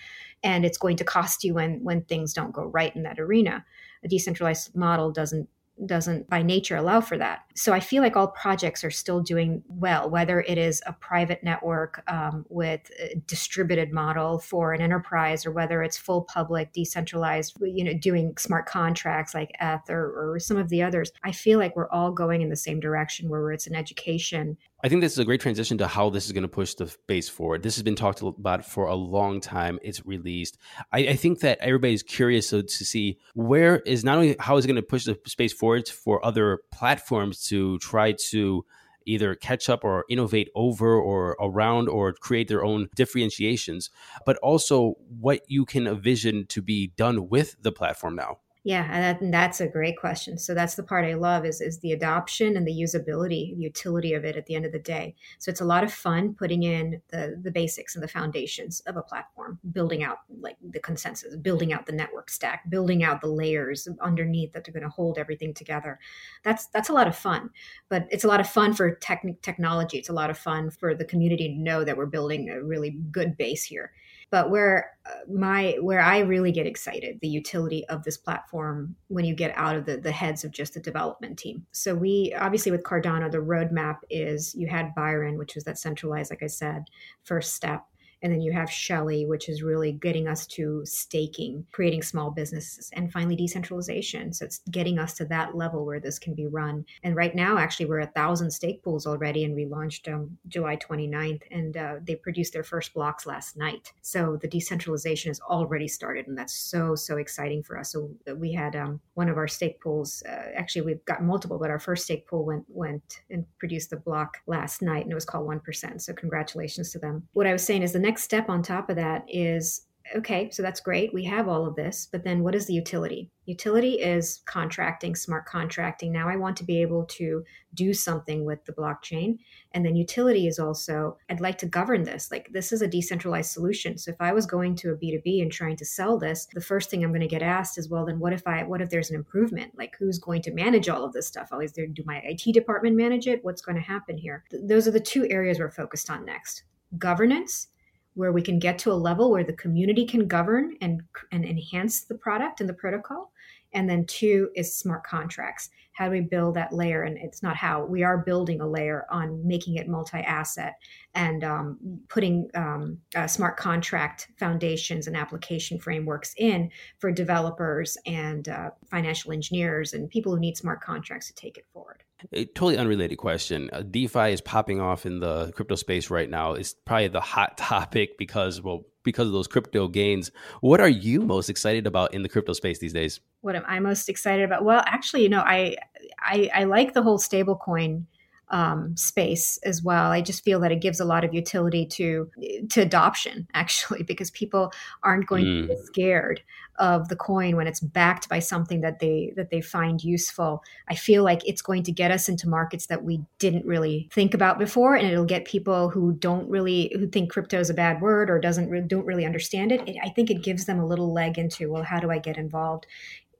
and 0.42 0.64
it's 0.64 0.78
going 0.78 0.97
to 0.97 1.04
cost 1.04 1.45
you 1.45 1.54
when 1.54 1.83
when 1.85 2.02
things 2.02 2.33
don't 2.33 2.52
go 2.52 2.64
right 2.64 2.95
in 2.95 3.02
that 3.04 3.19
arena. 3.19 3.64
A 4.02 4.09
decentralized 4.09 4.75
model 4.75 5.12
doesn't 5.12 5.49
doesn't 5.87 6.29
by 6.29 6.43
nature 6.43 6.77
allow 6.77 7.01
for 7.01 7.17
that. 7.19 7.41
So 7.55 7.73
I 7.73 7.81
feel 7.81 8.03
like 8.03 8.17
all 8.17 8.29
projects 8.29 8.85
are 8.85 8.91
still 8.91 9.21
doing 9.21 9.63
well, 9.69 10.09
whether 10.09 10.41
it 10.41 10.59
is 10.59 10.83
a 10.87 10.93
private 10.93 11.43
network 11.43 12.03
um, 12.09 12.45
with 12.49 12.91
a 13.01 13.17
distributed 13.27 13.93
model 13.93 14.39
for 14.39 14.73
an 14.73 14.81
enterprise 14.81 15.45
or 15.47 15.53
whether 15.53 15.83
it's 15.83 15.97
full 15.97 16.23
public, 16.23 16.73
decentralized, 16.73 17.57
you 17.61 17.85
know, 17.85 17.95
doing 17.95 18.35
smart 18.39 18.67
contracts 18.67 19.35
like 19.35 19.51
ETH 19.61 19.89
or, 19.89 20.35
or 20.35 20.39
some 20.39 20.57
of 20.57 20.69
the 20.69 20.83
others. 20.83 21.13
I 21.25 21.33
feel 21.33 21.59
like 21.59 21.77
we're 21.77 21.91
all 21.91 22.13
going 22.13 22.43
in 22.43 22.51
the 22.51 22.57
same 22.57 22.81
direction 22.81 23.29
where 23.29 23.53
it's 23.53 23.67
an 23.67 23.75
education 23.75 24.57
I 24.83 24.89
think 24.89 25.03
this 25.03 25.13
is 25.13 25.19
a 25.19 25.25
great 25.27 25.43
transition 25.43 25.77
to 25.79 25.87
how 25.87 26.09
this 26.09 26.25
is 26.25 26.33
going 26.33 26.43
to 26.43 26.49
push 26.49 26.75
the 26.75 26.89
space 26.89 27.29
forward. 27.29 27.63
This 27.63 27.77
has 27.77 27.83
been 27.83 27.97
talked 27.97 28.23
about 28.23 28.65
for 28.65 28.87
a 28.87 28.95
long 28.95 29.41
time. 29.41 29.79
It's 29.83 30.07
released. 30.07 30.57
I, 30.91 31.01
I 31.01 31.17
think 31.17 31.41
that 31.41 31.59
everybody's 31.61 32.03
curious 32.03 32.51
to, 32.51 32.63
to 32.63 32.85
see 32.85 33.19
where 33.35 33.81
is 33.81 34.05
not 34.05 34.17
only 34.17 34.37
how 34.39 34.57
is 34.57 34.65
it 34.65 34.69
going 34.69 34.77
to 34.77 34.83
push 34.83 35.05
the 35.05 35.19
space 35.27 35.53
forward 35.53 35.87
for 35.89 36.25
other 36.25 36.61
platforms 36.73 37.45
to 37.49 37.79
try 37.79 38.13
to 38.31 38.65
either 39.05 39.35
catch 39.35 39.69
up 39.69 39.85
or 39.85 40.05
innovate 40.09 40.49
over 40.55 40.95
or 40.95 41.37
around 41.41 41.89
or 41.89 42.13
create 42.13 42.49
their 42.49 42.65
own 42.65 42.89
differentiations, 42.95 43.91
but 44.25 44.37
also 44.39 44.95
what 45.19 45.43
you 45.47 45.67
can 45.67 45.87
envision 45.87 46.47
to 46.47 46.63
be 46.63 46.89
done 46.97 47.29
with 47.29 47.57
the 47.61 47.73
platform 47.73 48.15
now. 48.15 48.39
Yeah, 48.62 48.87
and, 48.93 49.02
that, 49.02 49.21
and, 49.23 49.33
that's 49.33 49.59
a 49.62 49.67
great 49.69 49.97
question. 49.99 50.37
So 50.37 50.52
that's 50.52 50.75
the 50.75 50.83
part 50.83 51.07
I 51.07 51.14
love 51.14 51.47
is 51.47 51.62
is 51.62 51.79
the 51.79 51.93
adoption 51.93 52.59
and 52.59 52.67
the 52.67 52.73
usability, 52.79 53.57
the 53.57 53.62
utility 53.62 54.12
of 54.12 54.26
it 54.26 54.37
at 54.37 54.45
the 54.45 54.55
end 54.55 54.67
of 54.67 54.73
the 54.73 54.79
day. 54.79 55.14
So 55.38 55.50
it's 55.50 55.62
a 55.62 55.64
lot 55.64 55.83
of 55.83 55.90
fun 55.90 56.35
putting 56.35 56.62
in 56.64 57.00
the 57.09 57.40
the 57.43 57.50
basics 57.50 57.95
and 57.95 58.05
the 58.05 58.09
foundations 58.09 58.81
of 58.81 58.99
a 58.99 59.02
platform, 59.02 59.59
building 59.73 60.02
out 60.02 60.19
like 60.40 60.59
the 60.62 60.79
consensus, 60.81 61.37
building 61.37 61.73
out 61.73 61.87
the 61.87 61.93
network 61.93 62.29
stack, 62.29 62.69
building 62.69 63.02
out 63.02 63.23
the 63.23 63.29
layers 63.29 63.88
underneath 64.02 64.52
that 64.52 64.69
are 64.69 64.73
going 64.73 64.83
to 64.83 64.90
hold 64.90 65.17
everything 65.17 65.55
together. 65.55 65.99
That's 66.45 66.67
that's 66.67 66.90
a 66.90 66.93
lot 66.95 67.09
of 67.09 67.17
fun. 67.17 67.49
But 67.88 68.09
it's 68.11 68.25
a 68.25 68.29
lot 68.29 68.40
of 68.40 68.47
fun 68.49 68.75
for 68.75 68.95
tech, 68.97 69.25
technology. 69.40 69.97
It's 69.97 70.11
a 70.11 70.12
lot 70.14 70.29
of 70.29 70.37
fun 70.37 70.71
for 70.71 70.95
the 70.95 71.07
community 71.07 71.49
to 71.49 71.55
know 71.55 71.83
that 71.83 71.97
we're 71.97 72.05
building 72.05 72.50
a 72.50 72.62
really 72.62 72.90
good 73.11 73.38
base 73.38 73.64
here. 73.64 73.93
But 74.31 74.51
where 74.51 74.93
uh, 75.07 75.31
my 75.33 75.77
where 75.81 76.01
I 76.01 76.21
really 76.21 76.53
get 76.53 76.67
excited, 76.67 77.19
the 77.21 77.29
utility 77.29 77.85
of 77.89 78.05
this 78.05 78.17
platform 78.17 78.95
when 79.09 79.25
you 79.25 79.35
get 79.35 79.53
out 79.57 79.77
of 79.77 79.87
the 79.87 79.97
the 79.97 80.13
heads 80.13 80.45
of 80.45 80.53
just 80.53 80.75
the 80.75 80.81
development 80.81 81.39
team. 81.39 81.67
So 81.73 81.95
we 81.95 82.35
obviously 82.39 82.73
with 82.73 82.85
Cardano, 82.85 83.31
the 83.31 83.39
roadmap 83.39 83.99
is 84.09 84.55
you 84.55 84.69
had 84.69 84.95
Byron, 84.95 85.39
which 85.39 85.55
was 85.55 85.65
that 85.65 85.79
centralized, 85.79 86.31
like 86.31 86.43
I 86.43 86.49
said, 86.49 86.85
first 87.25 87.55
step 87.55 87.85
and 88.23 88.33
then 88.33 88.41
you 88.41 88.53
have 88.53 88.71
Shelley, 88.71 89.27
which 89.27 89.49
is 89.49 89.62
really 89.62 89.93
getting 89.93 90.29
us 90.29 90.47
to 90.49 90.83
staking, 90.85 91.67
creating 91.73 92.03
small 92.03 92.31
businesses, 92.31 92.91
and 92.93 93.12
finally 93.12 93.37
decentralization. 93.37 94.33
So 94.33 94.45
it's 94.45 94.61
getting 94.71 94.99
us 94.99 95.15
to 95.15 95.25
that 95.27 95.57
level 95.57 95.87
where 95.87 96.00
this 96.00 96.19
can 96.19 96.35
be 96.35 96.47
run. 96.47 96.85
And 97.03 97.17
right 97.17 97.35
now, 97.35 97.59
actually, 97.59 97.87
we're 97.87 98.00
a 98.00 98.07
thousand 98.07 98.50
stake 98.50 98.83
pools 98.83 99.07
already, 99.07 99.45
and 99.45 99.55
we 99.55 99.67
launched 99.67 100.09
um, 100.09 100.37
July 100.49 100.77
29th, 100.77 101.43
and 101.50 101.77
uh, 101.77 101.95
they 102.03 102.17
produced 102.17 102.53
their 102.53 102.65
first 102.65 102.93
blocks 102.93 103.27
last 103.27 103.57
night. 103.57 103.93
So 104.03 104.37
the 104.41 104.49
decentralization 104.49 105.31
has 105.31 105.41
already 105.41 105.89
started, 105.89 106.27
and 106.27 106.37
that's 106.37 106.55
so 106.55 106.95
so 106.95 107.17
exciting 107.17 107.62
for 107.62 107.79
us. 107.79 107.93
So 107.93 108.11
we 108.37 108.53
had 108.53 108.77
um, 108.77 109.00
one 109.15 109.29
of 109.29 109.39
our 109.39 109.49
stake 109.49 109.81
pools. 109.81 110.23
Uh, 110.29 110.50
actually, 110.55 110.83
we've 110.83 111.05
got 111.05 111.23
multiple, 111.23 111.59
but 111.59 111.71
our 111.71 111.79
first 111.79 112.05
stake 112.05 112.27
pool 112.27 112.45
went 112.45 112.65
went 112.69 113.21
and 113.31 113.47
produced 113.59 113.91
the 113.91 113.97
block 113.97 114.39
last 114.47 114.83
night, 114.83 115.05
and 115.05 115.12
it 115.12 115.15
was 115.15 115.25
called 115.25 115.47
one 115.47 115.61
percent. 115.61 116.03
So 116.03 116.12
congratulations 116.12 116.91
to 116.93 116.99
them. 116.99 117.27
What 117.33 117.47
I 117.47 117.53
was 117.53 117.65
saying 117.65 117.83
is 117.83 117.93
the 117.93 117.99
next 117.99 118.10
step 118.19 118.49
on 118.49 118.62
top 118.62 118.90
of 118.90 118.97
that 118.97 119.25
is 119.29 119.87
okay, 120.17 120.50
so 120.50 120.62
that's 120.62 120.81
great. 120.81 121.14
We 121.14 121.25
have 121.25 121.49
all 121.49 121.67
of 121.67 121.76
this, 121.76 122.09
but 122.11 122.25
then 122.25 122.43
what 122.43 122.55
is 122.55 122.67
the 122.67 122.75
utility? 122.75 123.31
Utility 123.47 123.95
is 123.95 124.43
contracting, 124.45 125.14
smart 125.14 125.47
contracting. 125.47 126.12
Now 126.12 126.29
I 126.29 126.37
want 126.37 126.57
to 126.59 126.64
be 126.64 126.83
able 126.83 127.05
to 127.07 127.45
do 127.75 127.95
something 127.95 128.45
with 128.45 128.64
the 128.64 128.73
blockchain. 128.73 129.38
And 129.73 129.85
then 129.85 129.97
utility 129.97 130.47
is 130.47 130.59
also, 130.59 131.17
I'd 131.29 131.40
like 131.40 131.59
to 131.59 131.67
govern 131.67 132.05
this. 132.05 132.31
Like 132.31 132.49
this 132.52 132.73
is 132.73 132.83
a 132.83 132.88
decentralized 132.88 133.50
solution. 133.50 133.99
So 133.99 134.11
if 134.11 134.21
I 134.21 134.33
was 134.33 134.47
going 134.47 134.75
to 134.76 134.90
a 134.90 134.97
B2B 134.97 135.43
and 135.43 135.52
trying 135.52 135.76
to 135.76 135.85
sell 135.85 136.19
this, 136.19 136.47
the 136.55 136.61
first 136.61 136.90
thing 136.90 137.05
I'm 137.05 137.11
going 137.11 137.21
to 137.21 137.29
get 137.29 137.43
asked 137.43 137.79
is, 137.79 137.88
well, 137.88 138.07
then 138.07 138.19
what 138.19 138.33
if 138.33 138.47
I, 138.47 138.64
what 138.64 138.81
if 138.81 138.90
there's 138.90 139.11
an 139.11 139.17
improvement? 139.17 139.73
Like 139.76 139.95
who's 139.99 140.19
going 140.19 140.43
to 140.43 140.55
manage 140.55 140.88
all 140.88 141.05
of 141.05 141.12
this 141.12 141.26
stuff? 141.26 141.49
Oh, 141.52 141.61
Always 141.61 141.73
there, 141.73 141.87
do 141.87 142.02
my 142.07 142.23
IT 142.25 142.55
department 142.55 142.97
manage 142.97 143.26
it? 143.26 143.45
What's 143.45 143.62
going 143.62 143.76
to 143.76 143.83
happen 143.83 144.17
here? 144.17 144.45
Th- 144.50 144.62
those 144.67 144.88
are 144.88 144.93
the 144.93 144.99
two 144.99 145.29
areas 145.29 145.59
we're 145.59 145.71
focused 145.71 146.11
on 146.11 146.25
next 146.25 146.64
governance 146.99 147.69
where 148.14 148.33
we 148.33 148.43
can 148.43 148.59
get 148.59 148.79
to 148.79 148.93
a 148.93 148.95
level 148.95 149.31
where 149.31 149.45
the 149.45 149.52
community 149.52 150.05
can 150.05 150.26
govern 150.26 150.76
and, 150.81 151.02
and 151.33 151.45
enhance 151.45 152.02
the 152.02 152.14
product 152.14 152.61
and 152.61 152.69
the 152.69 152.75
protocol. 152.75 153.33
And 153.73 153.88
then 153.88 154.05
two 154.07 154.50
is 154.57 154.75
smart 154.75 155.05
contracts. 155.05 155.71
How 155.93 156.07
do 156.07 156.11
we 156.12 156.21
build 156.21 156.55
that 156.57 156.73
layer? 156.73 157.05
And 157.05 157.17
it's 157.19 157.43
not 157.43 157.57
how 157.57 157.85
we 157.85 158.02
are 158.02 158.19
building 158.19 158.61
a 158.61 158.67
layer 158.67 159.07
on 159.11 159.47
making 159.47 159.76
it 159.76 159.88
multi-asset 159.88 160.75
and 161.14 161.43
um, 161.43 162.00
putting 162.09 162.49
um, 162.55 162.99
uh, 163.17 163.26
smart 163.26 163.57
contract 163.57 164.29
foundations 164.38 165.07
and 165.07 165.17
application 165.17 165.79
frameworks 165.79 166.35
in 166.37 166.71
for 166.99 167.11
developers 167.11 167.99
and 168.07 168.49
uh, 168.49 168.71
financial 168.90 169.33
engineers 169.33 169.93
and 169.93 170.09
people 170.09 170.33
who 170.33 170.40
need 170.40 170.57
smart 170.57 170.81
contracts 170.81 171.26
to 171.26 171.35
take 171.35 171.59
it 171.59 171.67
forward. 171.73 172.05
A 172.33 172.45
totally 172.45 172.76
unrelated 172.76 173.19
question. 173.19 173.71
Uh, 173.73 173.83
DeFi 173.83 174.33
is 174.33 174.40
popping 174.40 174.81
off 174.81 175.07
in 175.07 175.21
the 175.21 175.52
crypto 175.52 175.75
space 175.75 176.11
right 176.11 176.29
now. 176.29 176.52
It's 176.52 176.75
probably 176.75 177.09
the 177.09 177.21
hot 177.21 177.57
topic 177.57 178.19
because, 178.19 178.61
well, 178.61 178.85
because 179.02 179.26
of 179.26 179.33
those 179.33 179.49
crypto 179.49 179.88
gains. 179.88 180.31
What 180.61 180.81
are 180.81 180.88
you 180.88 181.23
most 181.23 181.49
excited 181.49 181.87
about 181.87 182.12
in 182.12 182.23
the 182.23 182.29
crypto 182.29 182.52
space 182.52 182.79
these 182.79 182.93
days? 182.93 183.21
What 183.40 183.57
am 183.57 183.64
I 183.67 183.81
most 183.81 184.09
excited 184.09 184.45
about? 184.45 184.64
Well, 184.64 184.83
actually, 184.87 185.23
you 185.23 185.31
know, 185.31 185.40
I 185.40 185.76
I, 186.21 186.50
I 186.55 186.64
like 186.64 186.93
the 186.93 187.02
whole 187.02 187.19
stablecoin 187.19 188.05
um, 188.50 188.97
space 188.97 189.59
as 189.64 189.83
well. 189.83 190.11
I 190.11 190.21
just 190.21 190.45
feel 190.45 190.61
that 190.61 190.73
it 190.73 190.80
gives 190.80 191.00
a 191.00 191.04
lot 191.04 191.25
of 191.25 191.33
utility 191.33 191.87
to 191.87 192.30
to 192.71 192.80
adoption, 192.80 193.47
actually, 193.54 194.02
because 194.02 194.30
people 194.30 194.73
aren't 195.02 195.26
going 195.26 195.45
mm. 195.45 195.62
to 195.62 195.69
be 195.69 195.80
scared 195.85 196.42
of 196.78 197.09
the 197.09 197.16
coin 197.16 197.57
when 197.57 197.66
it's 197.66 197.80
backed 197.80 198.28
by 198.28 198.38
something 198.38 198.80
that 198.80 198.99
they 198.99 199.33
that 199.37 199.50
they 199.50 199.61
find 199.61 200.02
useful. 200.02 200.62
I 200.88 200.95
feel 200.95 201.23
like 201.23 201.47
it's 201.47 201.62
going 201.62 201.83
to 201.85 201.92
get 201.92 202.11
us 202.11 202.28
into 202.28 202.49
markets 202.49 202.87
that 202.87 203.04
we 203.04 203.21
didn't 203.38 203.66
really 203.66 204.09
think 204.12 204.35
about 204.35 204.59
before, 204.59 204.97
and 204.97 205.07
it'll 205.07 205.25
get 205.25 205.45
people 205.45 205.90
who 205.90 206.12
don't 206.12 206.49
really 206.49 206.92
who 206.99 207.07
think 207.07 207.30
crypto 207.30 207.61
is 207.61 207.71
a 207.71 207.75
bad 207.75 208.00
word 208.00 208.30
or 208.30 208.40
doesn't 208.40 208.69
re- 208.69 208.80
don't 208.80 209.07
really 209.07 209.26
understand 209.26 209.73
it. 209.73 209.87
it. 209.88 209.97
I 210.02 210.09
think 210.09 210.30
it 210.30 210.42
gives 210.42 210.64
them 210.64 210.80
a 210.80 210.87
little 210.87 211.12
leg 211.12 211.38
into 211.38 211.71
well, 211.71 211.85
how 211.85 212.00
do 212.00 212.11
I 212.11 212.19
get 212.19 212.37
involved? 212.37 212.87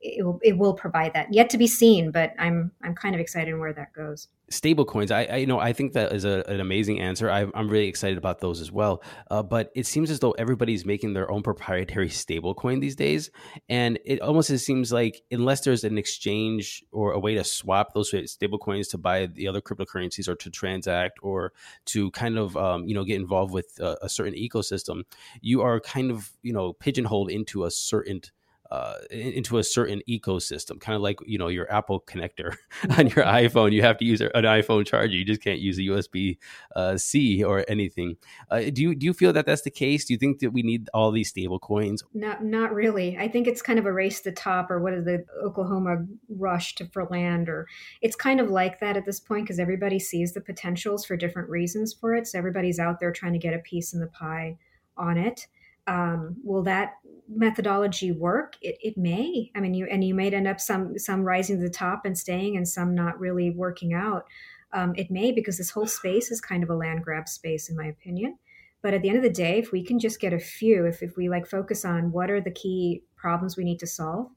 It 0.01 0.25
will, 0.25 0.39
it 0.41 0.57
will 0.57 0.73
provide 0.73 1.13
that. 1.13 1.31
Yet 1.31 1.49
to 1.51 1.57
be 1.57 1.67
seen, 1.67 2.11
but 2.11 2.33
I'm 2.39 2.71
I'm 2.83 2.95
kind 2.95 3.13
of 3.13 3.21
excited 3.21 3.57
where 3.57 3.73
that 3.73 3.93
goes. 3.93 4.27
Stable 4.49 4.83
coins, 4.83 5.11
I, 5.11 5.23
I 5.25 5.35
you 5.37 5.45
know 5.45 5.59
I 5.59 5.73
think 5.73 5.93
that 5.93 6.11
is 6.11 6.25
a, 6.25 6.43
an 6.47 6.59
amazing 6.59 6.99
answer. 6.99 7.29
I, 7.29 7.45
am 7.53 7.69
really 7.69 7.87
excited 7.87 8.17
about 8.17 8.39
those 8.39 8.61
as 8.61 8.71
well. 8.71 9.03
Uh, 9.29 9.43
but 9.43 9.71
it 9.75 9.85
seems 9.85 10.09
as 10.09 10.19
though 10.19 10.31
everybody's 10.31 10.85
making 10.85 11.13
their 11.13 11.31
own 11.31 11.43
proprietary 11.43 12.09
stable 12.09 12.55
coin 12.55 12.79
these 12.79 12.95
days, 12.95 13.29
and 13.69 13.99
it 14.03 14.21
almost 14.21 14.49
seems 14.59 14.91
like 14.91 15.21
unless 15.31 15.61
there's 15.61 15.83
an 15.83 15.97
exchange 15.97 16.83
or 16.91 17.11
a 17.13 17.19
way 17.19 17.35
to 17.35 17.43
swap 17.43 17.93
those 17.93 18.13
stable 18.25 18.57
coins 18.57 18.87
to 18.89 18.97
buy 18.97 19.27
the 19.27 19.47
other 19.47 19.61
cryptocurrencies 19.61 20.27
or 20.27 20.35
to 20.35 20.49
transact 20.49 21.19
or 21.21 21.53
to 21.85 22.09
kind 22.11 22.37
of 22.37 22.57
um, 22.57 22.87
you 22.87 22.95
know 22.95 23.03
get 23.03 23.19
involved 23.19 23.53
with 23.53 23.79
a, 23.79 23.97
a 24.01 24.09
certain 24.09 24.33
ecosystem, 24.33 25.03
you 25.41 25.61
are 25.61 25.79
kind 25.79 26.09
of 26.09 26.31
you 26.41 26.53
know 26.53 26.73
pigeonholed 26.73 27.29
into 27.29 27.65
a 27.65 27.71
certain 27.71 28.21
uh, 28.71 28.93
into 29.11 29.57
a 29.57 29.63
certain 29.63 30.01
ecosystem, 30.09 30.79
kind 30.79 30.95
of 30.95 31.01
like 31.01 31.19
you 31.25 31.37
know 31.37 31.49
your 31.49 31.69
Apple 31.71 31.99
connector 32.07 32.55
on 32.97 33.07
your 33.07 33.25
iPhone. 33.25 33.73
You 33.73 33.81
have 33.81 33.97
to 33.97 34.05
use 34.05 34.21
an 34.21 34.31
iPhone 34.31 34.85
charger. 34.87 35.13
You 35.13 35.25
just 35.25 35.41
can't 35.41 35.59
use 35.59 35.77
a 35.77 35.81
USB 35.81 36.37
uh, 36.75 36.97
C 36.97 37.43
or 37.43 37.65
anything. 37.67 38.15
Uh, 38.49 38.61
do 38.71 38.81
you 38.81 38.95
do 38.95 39.05
you 39.05 39.13
feel 39.13 39.33
that 39.33 39.45
that's 39.45 39.63
the 39.63 39.69
case? 39.69 40.05
Do 40.05 40.13
you 40.13 40.17
think 40.17 40.39
that 40.39 40.51
we 40.51 40.63
need 40.63 40.89
all 40.93 41.11
these 41.11 41.29
stable 41.29 41.59
coins? 41.59 42.01
Not 42.13 42.45
not 42.45 42.73
really. 42.73 43.17
I 43.17 43.27
think 43.27 43.45
it's 43.45 43.61
kind 43.61 43.77
of 43.77 43.85
a 43.85 43.91
race 43.91 44.21
to 44.21 44.29
the 44.29 44.35
top, 44.35 44.71
or 44.71 44.79
what 44.79 44.93
is 44.93 45.03
the 45.03 45.25
Oklahoma 45.43 46.05
rush 46.29 46.75
to 46.75 46.85
for 46.85 47.05
land, 47.05 47.49
or 47.49 47.67
it's 48.01 48.15
kind 48.15 48.39
of 48.39 48.49
like 48.49 48.79
that 48.79 48.95
at 48.95 49.05
this 49.05 49.19
point 49.19 49.43
because 49.43 49.59
everybody 49.59 49.99
sees 49.99 50.31
the 50.33 50.41
potentials 50.41 51.03
for 51.03 51.17
different 51.17 51.49
reasons 51.49 51.93
for 51.93 52.15
it. 52.15 52.25
So 52.25 52.37
everybody's 52.37 52.79
out 52.79 53.01
there 53.01 53.11
trying 53.11 53.33
to 53.33 53.39
get 53.39 53.53
a 53.53 53.59
piece 53.59 53.93
in 53.93 53.99
the 53.99 54.07
pie 54.07 54.57
on 54.95 55.17
it. 55.17 55.47
Um, 55.87 56.37
will 56.43 56.63
that 56.63 56.93
methodology 57.35 58.11
work? 58.11 58.55
It, 58.61 58.77
it 58.81 58.97
may. 58.97 59.51
I 59.55 59.59
mean, 59.59 59.73
you 59.73 59.87
and 59.89 60.03
you 60.03 60.13
may 60.13 60.29
end 60.29 60.47
up 60.47 60.59
some 60.59 60.97
some 60.97 61.23
rising 61.23 61.57
to 61.57 61.63
the 61.63 61.69
top 61.69 62.05
and 62.05 62.17
staying, 62.17 62.57
and 62.57 62.67
some 62.67 62.95
not 62.95 63.19
really 63.19 63.49
working 63.49 63.93
out. 63.93 64.25
Um, 64.73 64.93
it 64.95 65.11
may 65.11 65.31
because 65.31 65.57
this 65.57 65.69
whole 65.69 65.87
space 65.87 66.31
is 66.31 66.39
kind 66.39 66.63
of 66.63 66.69
a 66.69 66.75
land 66.75 67.03
grab 67.03 67.27
space, 67.27 67.69
in 67.69 67.75
my 67.75 67.87
opinion. 67.87 68.37
But 68.81 68.93
at 68.93 69.01
the 69.01 69.09
end 69.09 69.17
of 69.17 69.23
the 69.23 69.29
day, 69.29 69.59
if 69.59 69.71
we 69.71 69.83
can 69.83 69.99
just 69.99 70.19
get 70.19 70.33
a 70.33 70.39
few, 70.39 70.85
if, 70.85 71.03
if 71.03 71.15
we 71.15 71.29
like 71.29 71.45
focus 71.45 71.85
on 71.85 72.11
what 72.11 72.31
are 72.31 72.41
the 72.41 72.51
key 72.51 73.03
problems 73.15 73.55
we 73.55 73.63
need 73.63 73.79
to 73.79 73.87
solve 73.87 74.31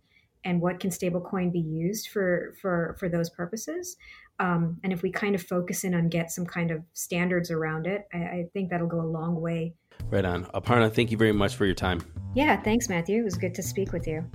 and 0.44 0.60
what 0.60 0.80
can 0.80 0.90
stablecoin 0.90 1.50
be 1.50 1.60
used 1.60 2.08
for 2.08 2.54
for 2.60 2.96
for 2.98 3.08
those 3.08 3.30
purposes, 3.30 3.96
um, 4.40 4.78
and 4.82 4.92
if 4.92 5.02
we 5.02 5.10
kind 5.10 5.34
of 5.34 5.42
focus 5.42 5.84
in 5.84 5.94
on 5.94 6.08
get 6.08 6.30
some 6.30 6.44
kind 6.44 6.70
of 6.70 6.82
standards 6.92 7.50
around 7.50 7.86
it, 7.86 8.06
I, 8.12 8.18
I 8.18 8.46
think 8.52 8.70
that'll 8.70 8.88
go 8.88 9.00
a 9.00 9.02
long 9.02 9.40
way. 9.40 9.74
Right 10.10 10.24
on. 10.24 10.44
Aparna, 10.46 10.92
thank 10.92 11.10
you 11.10 11.16
very 11.16 11.32
much 11.32 11.54
for 11.54 11.64
your 11.64 11.74
time. 11.74 12.02
Yeah, 12.34 12.60
thanks, 12.60 12.88
Matthew. 12.88 13.20
It 13.20 13.24
was 13.24 13.36
good 13.36 13.54
to 13.54 13.62
speak 13.62 13.92
with 13.92 14.06
you. 14.06 14.28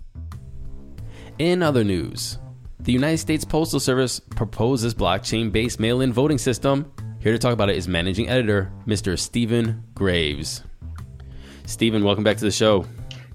In 1.37 1.61
other 1.61 1.83
news, 1.83 2.37
the 2.79 2.93
United 2.93 3.17
States 3.17 3.43
Postal 3.43 3.79
Service 3.79 4.19
proposes 4.19 4.95
blockchain 4.95 5.51
based 5.51 5.79
mail 5.79 6.01
in 6.01 6.13
voting 6.13 6.37
system. 6.37 6.91
Here 7.19 7.33
to 7.33 7.37
talk 7.37 7.51
about 7.51 7.69
it 7.69 7.75
is 7.75 7.87
managing 7.87 8.29
editor, 8.29 8.71
Mr. 8.87 9.19
Stephen 9.19 9.83
Graves. 9.93 10.63
Stephen, 11.65 12.03
welcome 12.03 12.23
back 12.23 12.37
to 12.37 12.45
the 12.45 12.51
show. 12.51 12.85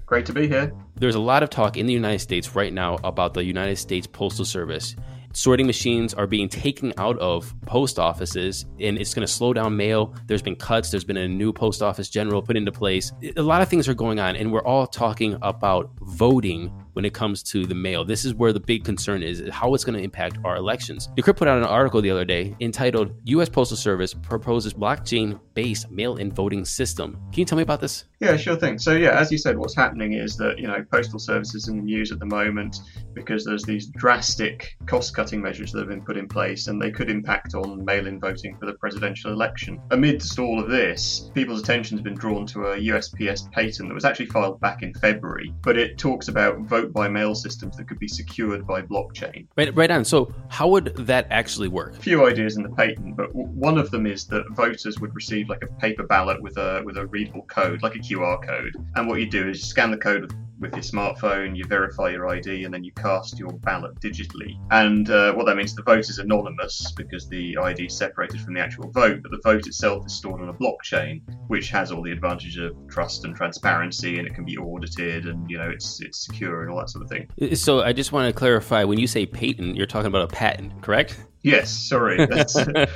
Great 0.07 0.25
to 0.25 0.33
be 0.33 0.47
here. 0.47 0.73
There's 0.95 1.15
a 1.15 1.19
lot 1.19 1.43
of 1.43 1.49
talk 1.49 1.77
in 1.77 1.85
the 1.85 1.93
United 1.93 2.19
States 2.19 2.55
right 2.55 2.73
now 2.73 2.97
about 3.03 3.33
the 3.33 3.43
United 3.43 3.75
States 3.77 4.07
Postal 4.07 4.45
Service 4.45 4.95
sorting 5.35 5.67
machines 5.67 6.13
are 6.13 6.27
being 6.27 6.47
taken 6.47 6.93
out 6.97 7.19
of 7.19 7.53
post 7.61 7.99
offices 7.99 8.65
and 8.79 8.97
it's 8.97 9.13
going 9.13 9.25
to 9.25 9.31
slow 9.31 9.53
down 9.53 9.75
mail. 9.75 10.15
There's 10.27 10.41
been 10.41 10.55
cuts, 10.55 10.91
there's 10.91 11.03
been 11.03 11.17
a 11.17 11.27
new 11.27 11.51
post 11.51 11.81
office 11.81 12.09
general 12.09 12.41
put 12.41 12.55
into 12.55 12.71
place. 12.71 13.11
A 13.35 13.41
lot 13.41 13.61
of 13.61 13.67
things 13.67 13.87
are 13.87 13.93
going 13.93 14.19
on, 14.19 14.35
and 14.35 14.51
we're 14.51 14.63
all 14.63 14.87
talking 14.87 15.37
about 15.41 15.91
voting 16.01 16.71
when 16.93 17.03
it 17.03 17.13
comes 17.13 17.43
to 17.43 17.65
the 17.65 17.75
mail. 17.75 18.05
This 18.05 18.23
is 18.23 18.33
where 18.33 18.53
the 18.53 18.59
big 18.59 18.85
concern 18.85 19.21
is 19.21 19.43
how 19.51 19.73
it's 19.73 19.83
going 19.83 19.97
to 19.97 20.03
impact 20.03 20.37
our 20.45 20.55
elections. 20.55 21.09
Decrypt 21.17 21.37
put 21.37 21.47
out 21.47 21.57
an 21.57 21.65
article 21.65 22.01
the 22.01 22.09
other 22.09 22.25
day 22.25 22.55
entitled 22.61 23.13
U.S. 23.25 23.49
Postal 23.49 23.77
Service 23.77 24.13
proposes 24.13 24.73
blockchain 24.73 25.39
based 25.55 25.89
mail 25.89 26.17
in 26.17 26.31
voting 26.31 26.63
system. 26.65 27.13
Can 27.31 27.39
you 27.39 27.45
tell 27.45 27.55
me 27.55 27.63
about 27.63 27.81
this? 27.81 28.05
Yeah, 28.19 28.37
sure 28.37 28.55
thing. 28.55 28.77
So, 28.77 28.93
yeah, 28.93 29.19
as 29.19 29.31
you 29.31 29.37
said, 29.37 29.57
what's 29.57 29.75
happening 29.75 30.13
is 30.13 30.37
that, 30.37 30.59
you 30.59 30.67
know, 30.67 30.83
postal 30.91 31.19
services 31.19 31.67
in 31.67 31.77
the 31.77 31.83
news 31.83 32.11
at 32.11 32.19
the 32.19 32.25
moment 32.25 32.79
because 33.13 33.43
there's 33.43 33.63
these 33.63 33.87
drastic 33.87 34.75
cost 34.85 35.15
cutting 35.15 35.41
measures 35.41 35.71
that 35.71 35.79
have 35.79 35.89
been 35.89 36.03
put 36.03 36.17
in 36.17 36.27
place 36.27 36.67
and 36.67 36.81
they 36.81 36.91
could 36.91 37.09
impact 37.09 37.55
on 37.55 37.83
mail 37.83 38.07
in 38.07 38.19
voting 38.19 38.57
for 38.57 38.65
the 38.65 38.73
presidential 38.73 39.31
election. 39.31 39.81
Amidst 39.91 40.37
all 40.39 40.59
of 40.59 40.69
this, 40.69 41.29
people's 41.33 41.61
attention 41.61 41.97
has 41.97 42.03
been 42.03 42.15
drawn 42.15 42.45
to 42.47 42.67
a 42.67 42.77
USPS 42.77 43.51
patent 43.51 43.89
that 43.89 43.95
was 43.95 44.05
actually 44.05 44.27
filed 44.27 44.59
back 44.59 44.81
in 44.83 44.93
February, 44.95 45.53
but 45.61 45.77
it 45.77 45.97
talks 45.97 46.27
about 46.27 46.59
vote 46.59 46.93
by 46.93 47.07
mail 47.07 47.35
systems 47.35 47.77
that 47.77 47.87
could 47.87 47.99
be 47.99 48.07
secured 48.07 48.67
by 48.67 48.81
blockchain. 48.81 49.47
Right, 49.57 49.75
right 49.75 49.91
on. 49.91 50.05
So, 50.05 50.33
how 50.49 50.67
would 50.69 50.95
that 50.97 51.27
actually 51.29 51.67
work? 51.69 51.97
A 51.97 52.01
few 52.01 52.25
ideas 52.27 52.57
in 52.57 52.63
the 52.63 52.69
patent, 52.69 53.15
but 53.15 53.33
one 53.33 53.77
of 53.77 53.91
them 53.91 54.05
is 54.05 54.25
that 54.27 54.43
voters 54.51 54.99
would 54.99 55.15
receive 55.15 55.44
like 55.47 55.63
a 55.63 55.67
paper 55.79 56.03
ballot 56.03 56.41
with 56.41 56.57
a 56.57 56.81
with 56.85 56.97
a 56.97 57.05
readable 57.07 57.43
code, 57.43 57.81
like 57.83 57.95
a 57.95 57.99
QR 57.99 58.45
code, 58.45 58.75
and 58.95 59.07
what 59.07 59.19
you 59.19 59.29
do 59.29 59.49
is 59.49 59.59
you 59.59 59.65
scan 59.65 59.91
the 59.91 59.97
code 59.97 60.33
with 60.59 60.73
your 60.73 60.83
smartphone, 60.83 61.55
you 61.55 61.63
verify 61.65 62.09
your 62.09 62.27
ID, 62.27 62.63
and 62.63 62.73
then 62.73 62.83
you 62.83 62.91
cast 62.93 63.37
your 63.37 63.51
ballot 63.59 63.99
digitally. 63.99 64.57
And 64.71 65.09
uh, 65.09 65.33
what 65.33 65.45
that 65.47 65.57
means, 65.57 65.75
the 65.75 65.83
vote 65.83 66.09
is 66.09 66.19
anonymous 66.19 66.91
because 66.95 67.27
the 67.27 67.57
ID 67.57 67.85
is 67.85 67.97
separated 67.97 68.41
from 68.41 68.53
the 68.53 68.61
actual 68.61 68.89
vote, 68.91 69.21
but 69.21 69.31
the 69.31 69.41
vote 69.43 69.67
itself 69.67 70.05
is 70.05 70.13
stored 70.13 70.41
on 70.41 70.49
a 70.49 70.53
blockchain, 70.53 71.21
which 71.47 71.69
has 71.69 71.91
all 71.91 72.01
the 72.01 72.11
advantages 72.11 72.57
of 72.57 72.75
trust 72.87 73.25
and 73.25 73.35
transparency, 73.35 74.17
and 74.17 74.27
it 74.27 74.33
can 74.33 74.45
be 74.45 74.57
audited, 74.57 75.25
and 75.27 75.49
you 75.49 75.57
know 75.57 75.69
it's 75.69 76.01
it's 76.01 76.25
secure 76.25 76.61
and 76.61 76.71
all 76.71 76.79
that 76.79 76.89
sort 76.89 77.03
of 77.03 77.09
thing. 77.09 77.55
So 77.55 77.81
I 77.81 77.93
just 77.93 78.11
want 78.11 78.33
to 78.33 78.33
clarify: 78.33 78.83
when 78.83 78.99
you 78.99 79.07
say 79.07 79.25
patent, 79.25 79.75
you're 79.75 79.85
talking 79.85 80.07
about 80.07 80.31
a 80.31 80.33
patent, 80.33 80.81
correct? 80.81 81.19
Yes, 81.45 81.69
sorry. 81.69 82.17
the, 82.25 82.87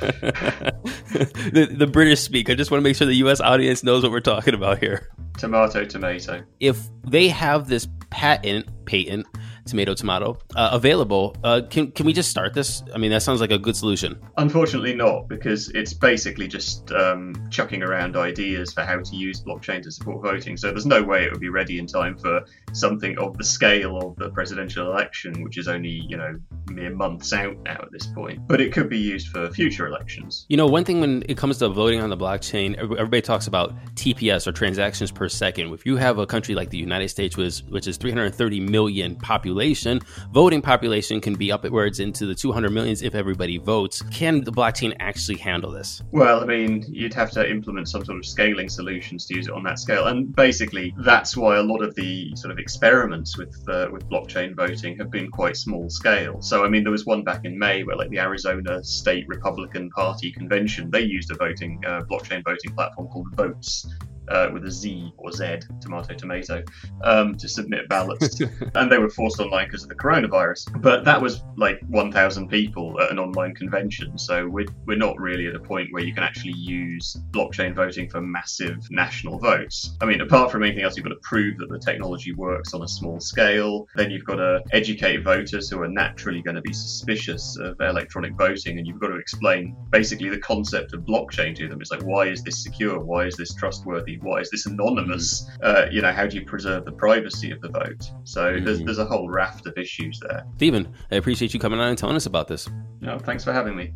the 1.70 1.86
British 1.86 2.18
speak. 2.18 2.50
I 2.50 2.56
just 2.56 2.72
want 2.72 2.80
to 2.80 2.82
make 2.82 2.96
sure 2.96 3.06
the 3.06 3.14
U.S. 3.14 3.40
audience 3.40 3.84
knows 3.84 4.02
what 4.02 4.10
we're 4.10 4.18
talking 4.18 4.54
about 4.54 4.80
here. 4.80 5.08
Tomato, 5.38 5.84
tomato. 5.84 6.42
If 6.58 6.80
they 7.04 7.28
have 7.28 7.68
this 7.68 7.86
patent, 8.10 8.66
patent, 8.86 9.26
tomato 9.70 9.94
tomato 9.94 10.38
uh, 10.56 10.70
available. 10.72 11.36
Uh, 11.44 11.62
can, 11.70 11.90
can 11.92 12.06
we 12.06 12.12
just 12.12 12.30
start 12.30 12.54
this? 12.54 12.82
I 12.94 12.98
mean 12.98 13.10
that 13.10 13.22
sounds 13.22 13.40
like 13.40 13.50
a 13.50 13.58
good 13.58 13.76
solution. 13.76 14.20
Unfortunately 14.36 14.94
not 14.94 15.28
because 15.28 15.68
it's 15.70 15.94
basically 15.94 16.48
just 16.48 16.90
um, 16.92 17.34
chucking 17.50 17.82
around 17.82 18.16
ideas 18.16 18.72
for 18.72 18.82
how 18.82 19.00
to 19.00 19.16
use 19.16 19.42
blockchain 19.42 19.82
to 19.82 19.90
support 19.90 20.22
voting. 20.22 20.56
So 20.56 20.70
there's 20.70 20.86
no 20.86 21.02
way 21.02 21.24
it 21.24 21.32
would 21.32 21.40
be 21.40 21.48
ready 21.48 21.78
in 21.78 21.86
time 21.86 22.18
for 22.18 22.44
something 22.72 23.16
of 23.18 23.36
the 23.38 23.44
scale 23.44 23.96
of 23.98 24.16
the 24.16 24.30
presidential 24.30 24.90
election 24.90 25.42
which 25.42 25.56
is 25.58 25.68
only 25.68 26.02
you 26.08 26.16
know 26.16 26.38
mere 26.70 26.94
months 26.94 27.32
out 27.32 27.56
now 27.64 27.78
at 27.80 27.92
this 27.92 28.06
point. 28.06 28.46
But 28.46 28.60
it 28.60 28.72
could 28.72 28.88
be 28.88 28.98
used 28.98 29.28
for 29.28 29.50
future 29.50 29.86
elections. 29.86 30.46
You 30.48 30.56
know 30.56 30.66
one 30.66 30.84
thing 30.84 31.00
when 31.00 31.22
it 31.28 31.36
comes 31.36 31.58
to 31.58 31.68
voting 31.68 32.00
on 32.00 32.10
the 32.10 32.16
blockchain 32.16 32.76
everybody 32.78 33.22
talks 33.22 33.46
about 33.46 33.74
tps 33.94 34.46
or 34.46 34.52
transactions 34.52 35.10
per 35.10 35.28
second. 35.28 35.72
If 35.72 35.86
you 35.86 35.96
have 35.96 36.18
a 36.18 36.26
country 36.26 36.54
like 36.54 36.70
the 36.70 36.78
united 36.78 37.08
states 37.08 37.36
which, 37.36 37.60
which 37.68 37.86
is 37.86 37.96
330 37.96 38.60
million 38.60 39.16
population 39.16 39.59
population. 39.60 40.00
Voting 40.32 40.62
population 40.62 41.20
can 41.20 41.34
be 41.34 41.52
upwards 41.52 42.00
into 42.00 42.24
the 42.24 42.34
200 42.34 42.70
millions 42.70 43.02
if 43.02 43.14
everybody 43.14 43.58
votes. 43.58 44.00
Can 44.10 44.42
the 44.42 44.50
blockchain 44.50 44.96
actually 45.00 45.36
handle 45.36 45.70
this? 45.70 46.02
Well, 46.12 46.40
I 46.40 46.46
mean, 46.46 46.86
you'd 46.88 47.12
have 47.12 47.30
to 47.32 47.48
implement 47.48 47.88
some 47.90 48.02
sort 48.02 48.16
of 48.16 48.24
scaling 48.24 48.70
solutions 48.70 49.26
to 49.26 49.34
use 49.34 49.48
it 49.48 49.52
on 49.52 49.62
that 49.64 49.78
scale. 49.78 50.06
And 50.06 50.34
basically, 50.34 50.94
that's 51.04 51.36
why 51.36 51.58
a 51.58 51.62
lot 51.62 51.82
of 51.82 51.94
the 51.94 52.34
sort 52.36 52.52
of 52.52 52.58
experiments 52.58 53.36
with 53.36 53.54
uh, 53.68 53.88
with 53.92 54.08
blockchain 54.08 54.56
voting 54.56 54.96
have 54.96 55.10
been 55.10 55.30
quite 55.30 55.56
small 55.58 55.90
scale. 55.90 56.40
So, 56.40 56.64
I 56.64 56.68
mean, 56.70 56.82
there 56.82 56.92
was 56.92 57.04
one 57.04 57.22
back 57.22 57.44
in 57.44 57.58
May 57.58 57.82
where, 57.84 57.96
like, 57.96 58.08
the 58.08 58.18
Arizona 58.18 58.82
State 58.82 59.26
Republican 59.28 59.90
Party 59.90 60.32
convention, 60.32 60.90
they 60.90 61.02
used 61.02 61.30
a 61.30 61.34
voting 61.34 61.82
uh, 61.86 62.00
blockchain 62.10 62.42
voting 62.42 62.72
platform 62.74 63.08
called 63.08 63.30
Voatz 63.36 63.86
uh, 64.30 64.48
with 64.52 64.64
a 64.64 64.70
Z 64.70 65.12
or 65.16 65.32
Z, 65.32 65.60
tomato, 65.80 66.14
tomato, 66.14 66.62
um, 67.02 67.36
to 67.36 67.48
submit 67.48 67.88
ballots. 67.88 68.40
and 68.74 68.90
they 68.90 68.98
were 68.98 69.10
forced 69.10 69.40
online 69.40 69.66
because 69.66 69.82
of 69.82 69.88
the 69.88 69.94
coronavirus. 69.94 70.80
But 70.80 71.04
that 71.04 71.20
was 71.20 71.42
like 71.56 71.80
1,000 71.88 72.48
people 72.48 73.00
at 73.00 73.10
an 73.10 73.18
online 73.18 73.54
convention. 73.54 74.16
So 74.18 74.48
we're, 74.48 74.66
we're 74.86 74.96
not 74.96 75.18
really 75.18 75.46
at 75.46 75.54
a 75.54 75.60
point 75.60 75.88
where 75.92 76.02
you 76.02 76.14
can 76.14 76.22
actually 76.22 76.54
use 76.56 77.16
blockchain 77.30 77.74
voting 77.74 78.08
for 78.08 78.20
massive 78.20 78.78
national 78.90 79.38
votes. 79.38 79.96
I 80.00 80.06
mean, 80.06 80.20
apart 80.20 80.50
from 80.50 80.62
anything 80.62 80.84
else, 80.84 80.96
you've 80.96 81.04
got 81.04 81.10
to 81.10 81.20
prove 81.22 81.58
that 81.58 81.68
the 81.68 81.78
technology 81.78 82.32
works 82.32 82.74
on 82.74 82.82
a 82.82 82.88
small 82.88 83.20
scale. 83.20 83.86
Then 83.96 84.10
you've 84.10 84.24
got 84.24 84.36
to 84.36 84.62
educate 84.72 85.24
voters 85.24 85.68
who 85.68 85.80
are 85.82 85.88
naturally 85.88 86.42
going 86.42 86.56
to 86.56 86.62
be 86.62 86.72
suspicious 86.72 87.56
of 87.58 87.80
electronic 87.80 88.34
voting. 88.36 88.78
And 88.78 88.86
you've 88.86 89.00
got 89.00 89.08
to 89.08 89.16
explain 89.16 89.76
basically 89.90 90.28
the 90.28 90.38
concept 90.38 90.94
of 90.94 91.02
blockchain 91.02 91.54
to 91.56 91.68
them. 91.68 91.80
It's 91.80 91.90
like, 91.90 92.02
why 92.04 92.26
is 92.28 92.42
this 92.42 92.62
secure? 92.62 93.00
Why 93.00 93.26
is 93.26 93.36
this 93.36 93.54
trustworthy? 93.54 94.19
Why 94.22 94.38
is 94.38 94.50
this 94.50 94.66
anonymous? 94.66 95.48
Uh, 95.62 95.86
you 95.90 96.02
know, 96.02 96.12
how 96.12 96.26
do 96.26 96.36
you 96.36 96.44
preserve 96.44 96.84
the 96.84 96.92
privacy 96.92 97.50
of 97.50 97.60
the 97.60 97.68
vote? 97.68 98.10
So 98.24 98.52
mm-hmm. 98.52 98.64
there's, 98.64 98.82
there's 98.82 98.98
a 98.98 99.04
whole 99.04 99.28
raft 99.28 99.66
of 99.66 99.76
issues 99.76 100.20
there. 100.20 100.44
Stephen, 100.56 100.92
I 101.10 101.16
appreciate 101.16 101.54
you 101.54 101.60
coming 101.60 101.80
on 101.80 101.88
and 101.88 101.98
telling 101.98 102.16
us 102.16 102.26
about 102.26 102.48
this. 102.48 102.68
No, 103.00 103.18
thanks 103.18 103.44
for 103.44 103.52
having 103.52 103.76
me. 103.76 103.92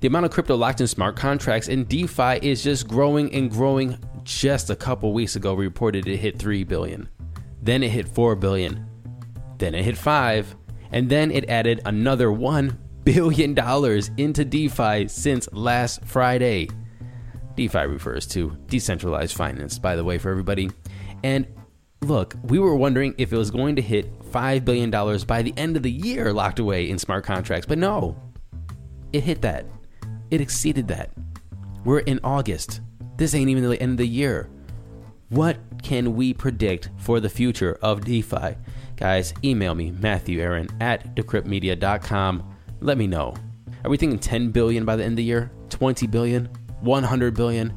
The 0.00 0.08
amount 0.08 0.26
of 0.26 0.30
crypto 0.30 0.56
locked 0.56 0.80
in 0.80 0.86
smart 0.86 1.16
contracts 1.16 1.68
in 1.68 1.84
DeFi 1.84 2.38
is 2.42 2.62
just 2.62 2.86
growing 2.86 3.32
and 3.34 3.50
growing. 3.50 3.98
Just 4.24 4.70
a 4.70 4.76
couple 4.76 5.12
weeks 5.12 5.36
ago, 5.36 5.54
we 5.54 5.64
reported 5.64 6.06
it 6.06 6.16
hit 6.18 6.38
3 6.38 6.64
billion. 6.64 7.08
Then 7.62 7.82
it 7.82 7.90
hit 7.90 8.08
4 8.08 8.36
billion. 8.36 8.86
Then 9.58 9.74
it 9.74 9.84
hit 9.84 9.96
5. 9.96 10.56
And 10.92 11.08
then 11.08 11.30
it 11.30 11.48
added 11.48 11.80
another 11.84 12.28
$1 12.28 12.76
billion 13.04 13.56
into 14.18 14.44
DeFi 14.44 15.08
since 15.08 15.48
last 15.52 16.04
Friday. 16.04 16.68
DeFi 17.56 17.86
refers 17.86 18.26
to 18.28 18.56
decentralized 18.68 19.36
finance, 19.36 19.78
by 19.78 19.96
the 19.96 20.04
way, 20.04 20.18
for 20.18 20.30
everybody. 20.30 20.70
And 21.24 21.46
look, 22.02 22.34
we 22.44 22.58
were 22.58 22.76
wondering 22.76 23.14
if 23.18 23.32
it 23.32 23.36
was 23.36 23.50
going 23.50 23.76
to 23.76 23.82
hit 23.82 24.20
$5 24.30 24.64
billion 24.64 24.90
by 25.26 25.42
the 25.42 25.54
end 25.56 25.76
of 25.76 25.82
the 25.82 25.90
year 25.90 26.32
locked 26.32 26.58
away 26.58 26.90
in 26.90 26.98
smart 26.98 27.24
contracts, 27.24 27.66
but 27.66 27.78
no, 27.78 28.16
it 29.12 29.22
hit 29.22 29.42
that. 29.42 29.66
It 30.30 30.40
exceeded 30.40 30.88
that. 30.88 31.10
We're 31.84 32.00
in 32.00 32.20
August. 32.22 32.80
This 33.16 33.34
ain't 33.34 33.48
even 33.48 33.68
the 33.68 33.80
end 33.80 33.92
of 33.92 33.98
the 33.98 34.06
year. 34.06 34.50
What 35.28 35.56
can 35.82 36.14
we 36.14 36.34
predict 36.34 36.90
for 36.98 37.20
the 37.20 37.28
future 37.28 37.78
of 37.80 38.04
DeFi? 38.04 38.56
Guys, 38.96 39.34
email 39.44 39.74
me, 39.74 39.90
Matthew 39.90 40.40
Aaron 40.40 40.68
at 40.80 41.14
decryptmedia.com. 41.16 42.56
Let 42.80 42.98
me 42.98 43.06
know. 43.06 43.34
Are 43.84 43.90
we 43.90 43.96
thinking 43.96 44.18
10 44.18 44.50
billion 44.50 44.84
by 44.84 44.96
the 44.96 45.04
end 45.04 45.12
of 45.12 45.16
the 45.16 45.24
year? 45.24 45.50
20 45.70 46.06
billion? 46.06 46.48
100 46.80 47.34
billion? 47.34 47.72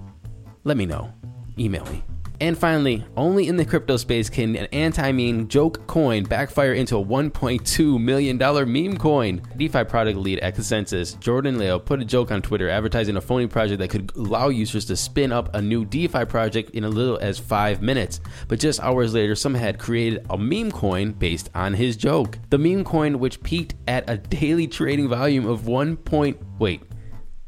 Let 0.63 0.77
me 0.77 0.85
know. 0.85 1.13
Email 1.57 1.85
me. 1.85 2.03
And 2.41 2.57
finally, 2.57 3.05
only 3.17 3.49
in 3.49 3.57
the 3.57 3.65
crypto 3.65 3.97
space 3.97 4.29
can 4.29 4.55
an 4.55 4.67
anti 4.71 5.11
meme 5.11 5.49
joke 5.49 5.85
coin 5.87 6.23
backfire 6.23 6.73
into 6.73 6.95
a 6.97 7.03
$1.2 7.03 8.01
million 8.01 8.37
meme 8.37 8.97
coin. 8.97 9.41
DeFi 9.57 9.83
product 9.83 10.17
lead 10.17 10.39
at 10.39 10.55
ConsenSys, 10.55 11.19
Jordan 11.19 11.57
Lyall, 11.57 11.83
put 11.83 12.01
a 12.01 12.05
joke 12.05 12.31
on 12.31 12.41
Twitter 12.41 12.69
advertising 12.69 13.17
a 13.17 13.21
phony 13.21 13.47
project 13.47 13.79
that 13.79 13.89
could 13.89 14.15
allow 14.15 14.47
users 14.47 14.85
to 14.85 14.95
spin 14.95 15.33
up 15.33 15.53
a 15.53 15.61
new 15.61 15.83
DeFi 15.83 16.25
project 16.25 16.69
in 16.71 16.85
a 16.85 16.89
little 16.89 17.17
as 17.17 17.37
five 17.37 17.81
minutes. 17.81 18.21
But 18.47 18.59
just 18.59 18.79
hours 18.79 19.13
later, 19.13 19.35
someone 19.35 19.61
had 19.61 19.77
created 19.77 20.25
a 20.29 20.37
meme 20.37 20.71
coin 20.71 21.11
based 21.11 21.49
on 21.53 21.73
his 21.73 21.97
joke. 21.97 22.39
The 22.51 22.57
meme 22.57 22.85
coin, 22.85 23.19
which 23.19 23.43
peaked 23.43 23.75
at 23.87 24.09
a 24.09 24.17
daily 24.17 24.67
trading 24.67 25.09
volume 25.09 25.45
of 25.45 25.67
1. 25.67 25.97
Point, 25.97 26.37
wait, 26.57 26.81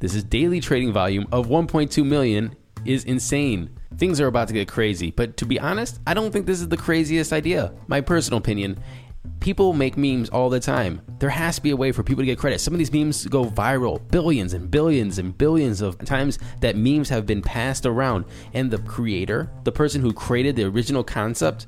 this 0.02 0.16
is 0.16 0.24
daily 0.24 0.60
trading 0.60 0.92
volume 0.92 1.28
of 1.32 1.48
1.2 1.48 2.04
million 2.04 2.56
is 2.86 3.04
insane. 3.06 3.70
things 3.98 4.20
are 4.20 4.26
about 4.26 4.48
to 4.48 4.54
get 4.54 4.68
crazy. 4.68 5.12
But 5.12 5.38
to 5.38 5.46
be 5.46 5.60
honest, 5.60 6.00
I 6.08 6.16
don't 6.16 6.32
think 6.32 6.48
this 6.48 6.60
is 6.60 6.68
the 6.68 6.78
craziest 6.78 7.32
idea. 7.32 7.72
My 7.88 8.02
personal 8.02 8.40
opinion. 8.40 8.80
People 9.40 9.74
make 9.74 9.98
memes 9.98 10.30
all 10.30 10.50
the 10.50 10.60
time. 10.60 11.02
There 11.20 11.30
has 11.30 11.58
to 11.58 11.62
be 11.62 11.70
a 11.70 11.76
way 11.76 11.92
for 11.92 12.02
people 12.02 12.24
to 12.24 12.26
get 12.26 12.40
credit. 12.40 12.60
Some 12.60 12.74
of 12.74 12.80
these 12.80 12.92
memes 12.92 13.28
go 13.28 13.46
viral 13.46 14.02
billions 14.10 14.54
and 14.54 14.72
billions 14.72 15.20
and 15.20 15.38
billions 15.38 15.82
of 15.82 16.00
times 16.00 16.40
that 16.62 16.76
memes 16.76 17.10
have 17.10 17.28
been 17.28 17.44
passed 17.44 17.86
around. 17.86 18.26
And 18.54 18.72
the 18.72 18.80
creator, 18.80 19.52
the 19.64 19.72
person 19.72 20.02
who 20.02 20.14
created 20.14 20.56
the 20.56 20.64
original 20.64 21.04
concept, 21.04 21.68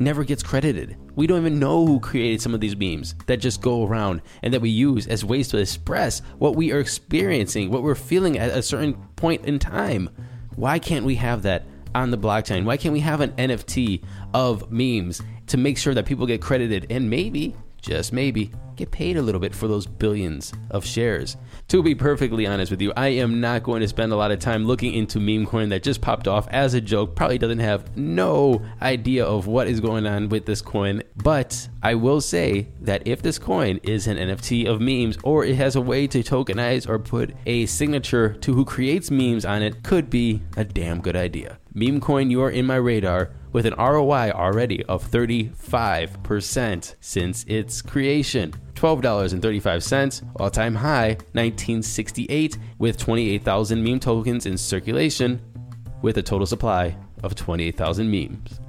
never 0.00 0.24
gets 0.24 0.42
credited. 0.42 0.96
We 1.16 1.26
don't 1.26 1.40
even 1.40 1.58
know 1.58 1.86
who 1.86 2.00
created 2.00 2.40
some 2.40 2.54
of 2.54 2.60
these 2.60 2.76
memes 2.76 3.14
that 3.26 3.38
just 3.38 3.60
go 3.60 3.84
around 3.84 4.22
and 4.42 4.54
that 4.54 4.60
we 4.60 4.70
use 4.70 5.06
as 5.06 5.24
ways 5.24 5.48
to 5.48 5.58
express 5.58 6.20
what 6.38 6.56
we 6.56 6.72
are 6.72 6.80
experiencing, 6.80 7.70
what 7.70 7.82
we're 7.82 7.94
feeling 7.94 8.38
at 8.38 8.50
a 8.50 8.62
certain 8.62 8.94
point 9.16 9.44
in 9.44 9.58
time. 9.58 10.10
Why 10.56 10.78
can't 10.78 11.04
we 11.04 11.16
have 11.16 11.42
that 11.42 11.64
on 11.94 12.10
the 12.10 12.18
blockchain? 12.18 12.64
Why 12.64 12.76
can't 12.76 12.92
we 12.92 13.00
have 13.00 13.20
an 13.20 13.32
NFT 13.32 14.04
of 14.34 14.70
memes 14.70 15.22
to 15.48 15.56
make 15.56 15.78
sure 15.78 15.94
that 15.94 16.06
people 16.06 16.26
get 16.26 16.40
credited 16.40 16.86
and 16.90 17.08
maybe, 17.08 17.56
just 17.88 18.12
maybe, 18.12 18.52
get 18.76 18.90
paid 18.90 19.16
a 19.16 19.22
little 19.22 19.40
bit 19.40 19.54
for 19.54 19.66
those 19.66 19.86
billions 19.86 20.52
of 20.70 20.84
shares? 20.84 21.38
To 21.68 21.82
be 21.82 21.94
perfectly 21.94 22.46
honest 22.46 22.70
with 22.70 22.82
you, 22.82 22.92
I 22.96 23.08
am 23.08 23.40
not 23.40 23.62
going 23.62 23.80
to 23.80 23.88
spend 23.88 24.12
a 24.12 24.16
lot 24.16 24.30
of 24.30 24.38
time 24.38 24.66
looking 24.66 24.92
into 24.92 25.18
meme 25.18 25.46
coin 25.46 25.70
that 25.70 25.82
just 25.82 26.00
popped 26.00 26.28
off 26.28 26.46
as 26.48 26.74
a 26.74 26.80
joke. 26.80 27.16
Probably 27.16 27.38
doesn't 27.38 27.58
have 27.58 27.96
no 27.96 28.62
idea 28.82 29.24
of 29.24 29.46
what 29.46 29.68
is 29.68 29.80
going 29.80 30.06
on 30.06 30.28
with 30.28 30.44
this 30.44 30.60
coin. 30.60 31.02
But 31.16 31.68
I 31.82 31.94
will 31.94 32.20
say 32.20 32.68
that 32.82 33.06
if 33.06 33.22
this 33.22 33.38
coin 33.38 33.80
is 33.82 34.06
an 34.06 34.16
NFT 34.18 34.66
of 34.66 34.80
memes 34.80 35.18
or 35.22 35.44
it 35.44 35.56
has 35.56 35.74
a 35.74 35.80
way 35.80 36.06
to 36.06 36.22
tokenize 36.22 36.88
or 36.88 36.98
put 36.98 37.34
a 37.46 37.66
signature 37.66 38.34
to 38.34 38.54
who 38.54 38.64
creates 38.64 39.10
memes 39.10 39.44
on 39.44 39.62
it, 39.62 39.82
could 39.82 40.10
be 40.10 40.42
a 40.56 40.64
damn 40.64 41.00
good 41.00 41.16
idea. 41.16 41.58
Meme 41.72 42.00
coin, 42.00 42.30
you 42.30 42.42
are 42.42 42.50
in 42.50 42.66
my 42.66 42.76
radar 42.76 43.30
with 43.52 43.66
an 43.66 43.74
ROI 43.74 44.30
already 44.30 44.84
of 44.84 45.08
35% 45.08 46.94
since 47.00 47.44
its 47.48 47.82
creation. 47.82 48.52
$12.35, 48.74 50.30
all 50.36 50.50
time 50.50 50.74
high 50.76 51.08
1968, 51.32 52.58
with 52.78 52.96
28,000 52.96 53.82
meme 53.82 54.00
tokens 54.00 54.46
in 54.46 54.56
circulation, 54.56 55.40
with 56.02 56.18
a 56.18 56.22
total 56.22 56.46
supply 56.46 56.96
of 57.22 57.34
28,000 57.34 58.10
memes. 58.10 58.60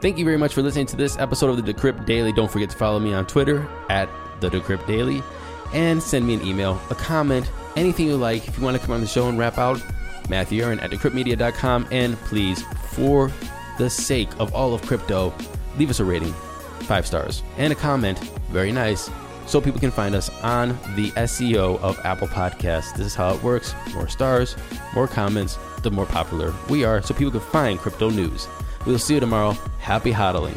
Thank 0.00 0.18
you 0.18 0.24
very 0.24 0.36
much 0.36 0.54
for 0.54 0.62
listening 0.62 0.86
to 0.86 0.96
this 0.96 1.18
episode 1.18 1.50
of 1.50 1.64
the 1.64 1.72
Decrypt 1.72 2.06
Daily. 2.06 2.30
Don't 2.30 2.50
forget 2.50 2.70
to 2.70 2.76
follow 2.76 3.00
me 3.00 3.14
on 3.14 3.26
Twitter 3.26 3.66
at 3.88 4.08
the 4.40 4.50
Decrypt 4.50 4.86
Daily 4.86 5.22
and 5.72 6.02
send 6.02 6.26
me 6.26 6.34
an 6.34 6.46
email, 6.46 6.80
a 6.90 6.94
comment, 6.94 7.50
anything 7.76 8.06
you 8.06 8.16
like. 8.16 8.46
If 8.46 8.58
you 8.58 8.64
want 8.64 8.78
to 8.78 8.86
come 8.86 8.94
on 8.94 9.00
the 9.00 9.06
show 9.06 9.28
and 9.28 9.38
rap 9.38 9.58
out, 9.58 9.82
Matthew 10.28 10.62
Aaron 10.62 10.80
at 10.80 10.90
decryptmedia.com. 10.90 11.88
And 11.90 12.16
please, 12.22 12.62
for 12.90 13.30
the 13.78 13.90
sake 13.90 14.28
of 14.38 14.54
all 14.54 14.74
of 14.74 14.82
crypto, 14.82 15.34
leave 15.76 15.90
us 15.90 16.00
a 16.00 16.04
rating 16.04 16.34
five 16.86 17.06
stars, 17.06 17.42
and 17.58 17.72
a 17.72 17.76
comment, 17.76 18.18
very 18.50 18.72
nice, 18.72 19.10
so 19.46 19.60
people 19.60 19.80
can 19.80 19.90
find 19.90 20.14
us 20.14 20.30
on 20.42 20.68
the 20.94 21.10
SEO 21.12 21.80
of 21.80 21.98
Apple 22.04 22.28
Podcasts. 22.28 22.94
This 22.96 23.08
is 23.08 23.14
how 23.14 23.34
it 23.34 23.42
works 23.42 23.74
more 23.92 24.08
stars, 24.08 24.56
more 24.94 25.06
comments, 25.06 25.58
the 25.82 25.90
more 25.90 26.06
popular 26.06 26.54
we 26.68 26.84
are, 26.84 27.02
so 27.02 27.14
people 27.14 27.32
can 27.32 27.40
find 27.40 27.78
crypto 27.78 28.10
news. 28.10 28.48
We'll 28.86 28.98
see 28.98 29.14
you 29.14 29.20
tomorrow. 29.20 29.52
Happy 29.78 30.12
hodling. 30.12 30.56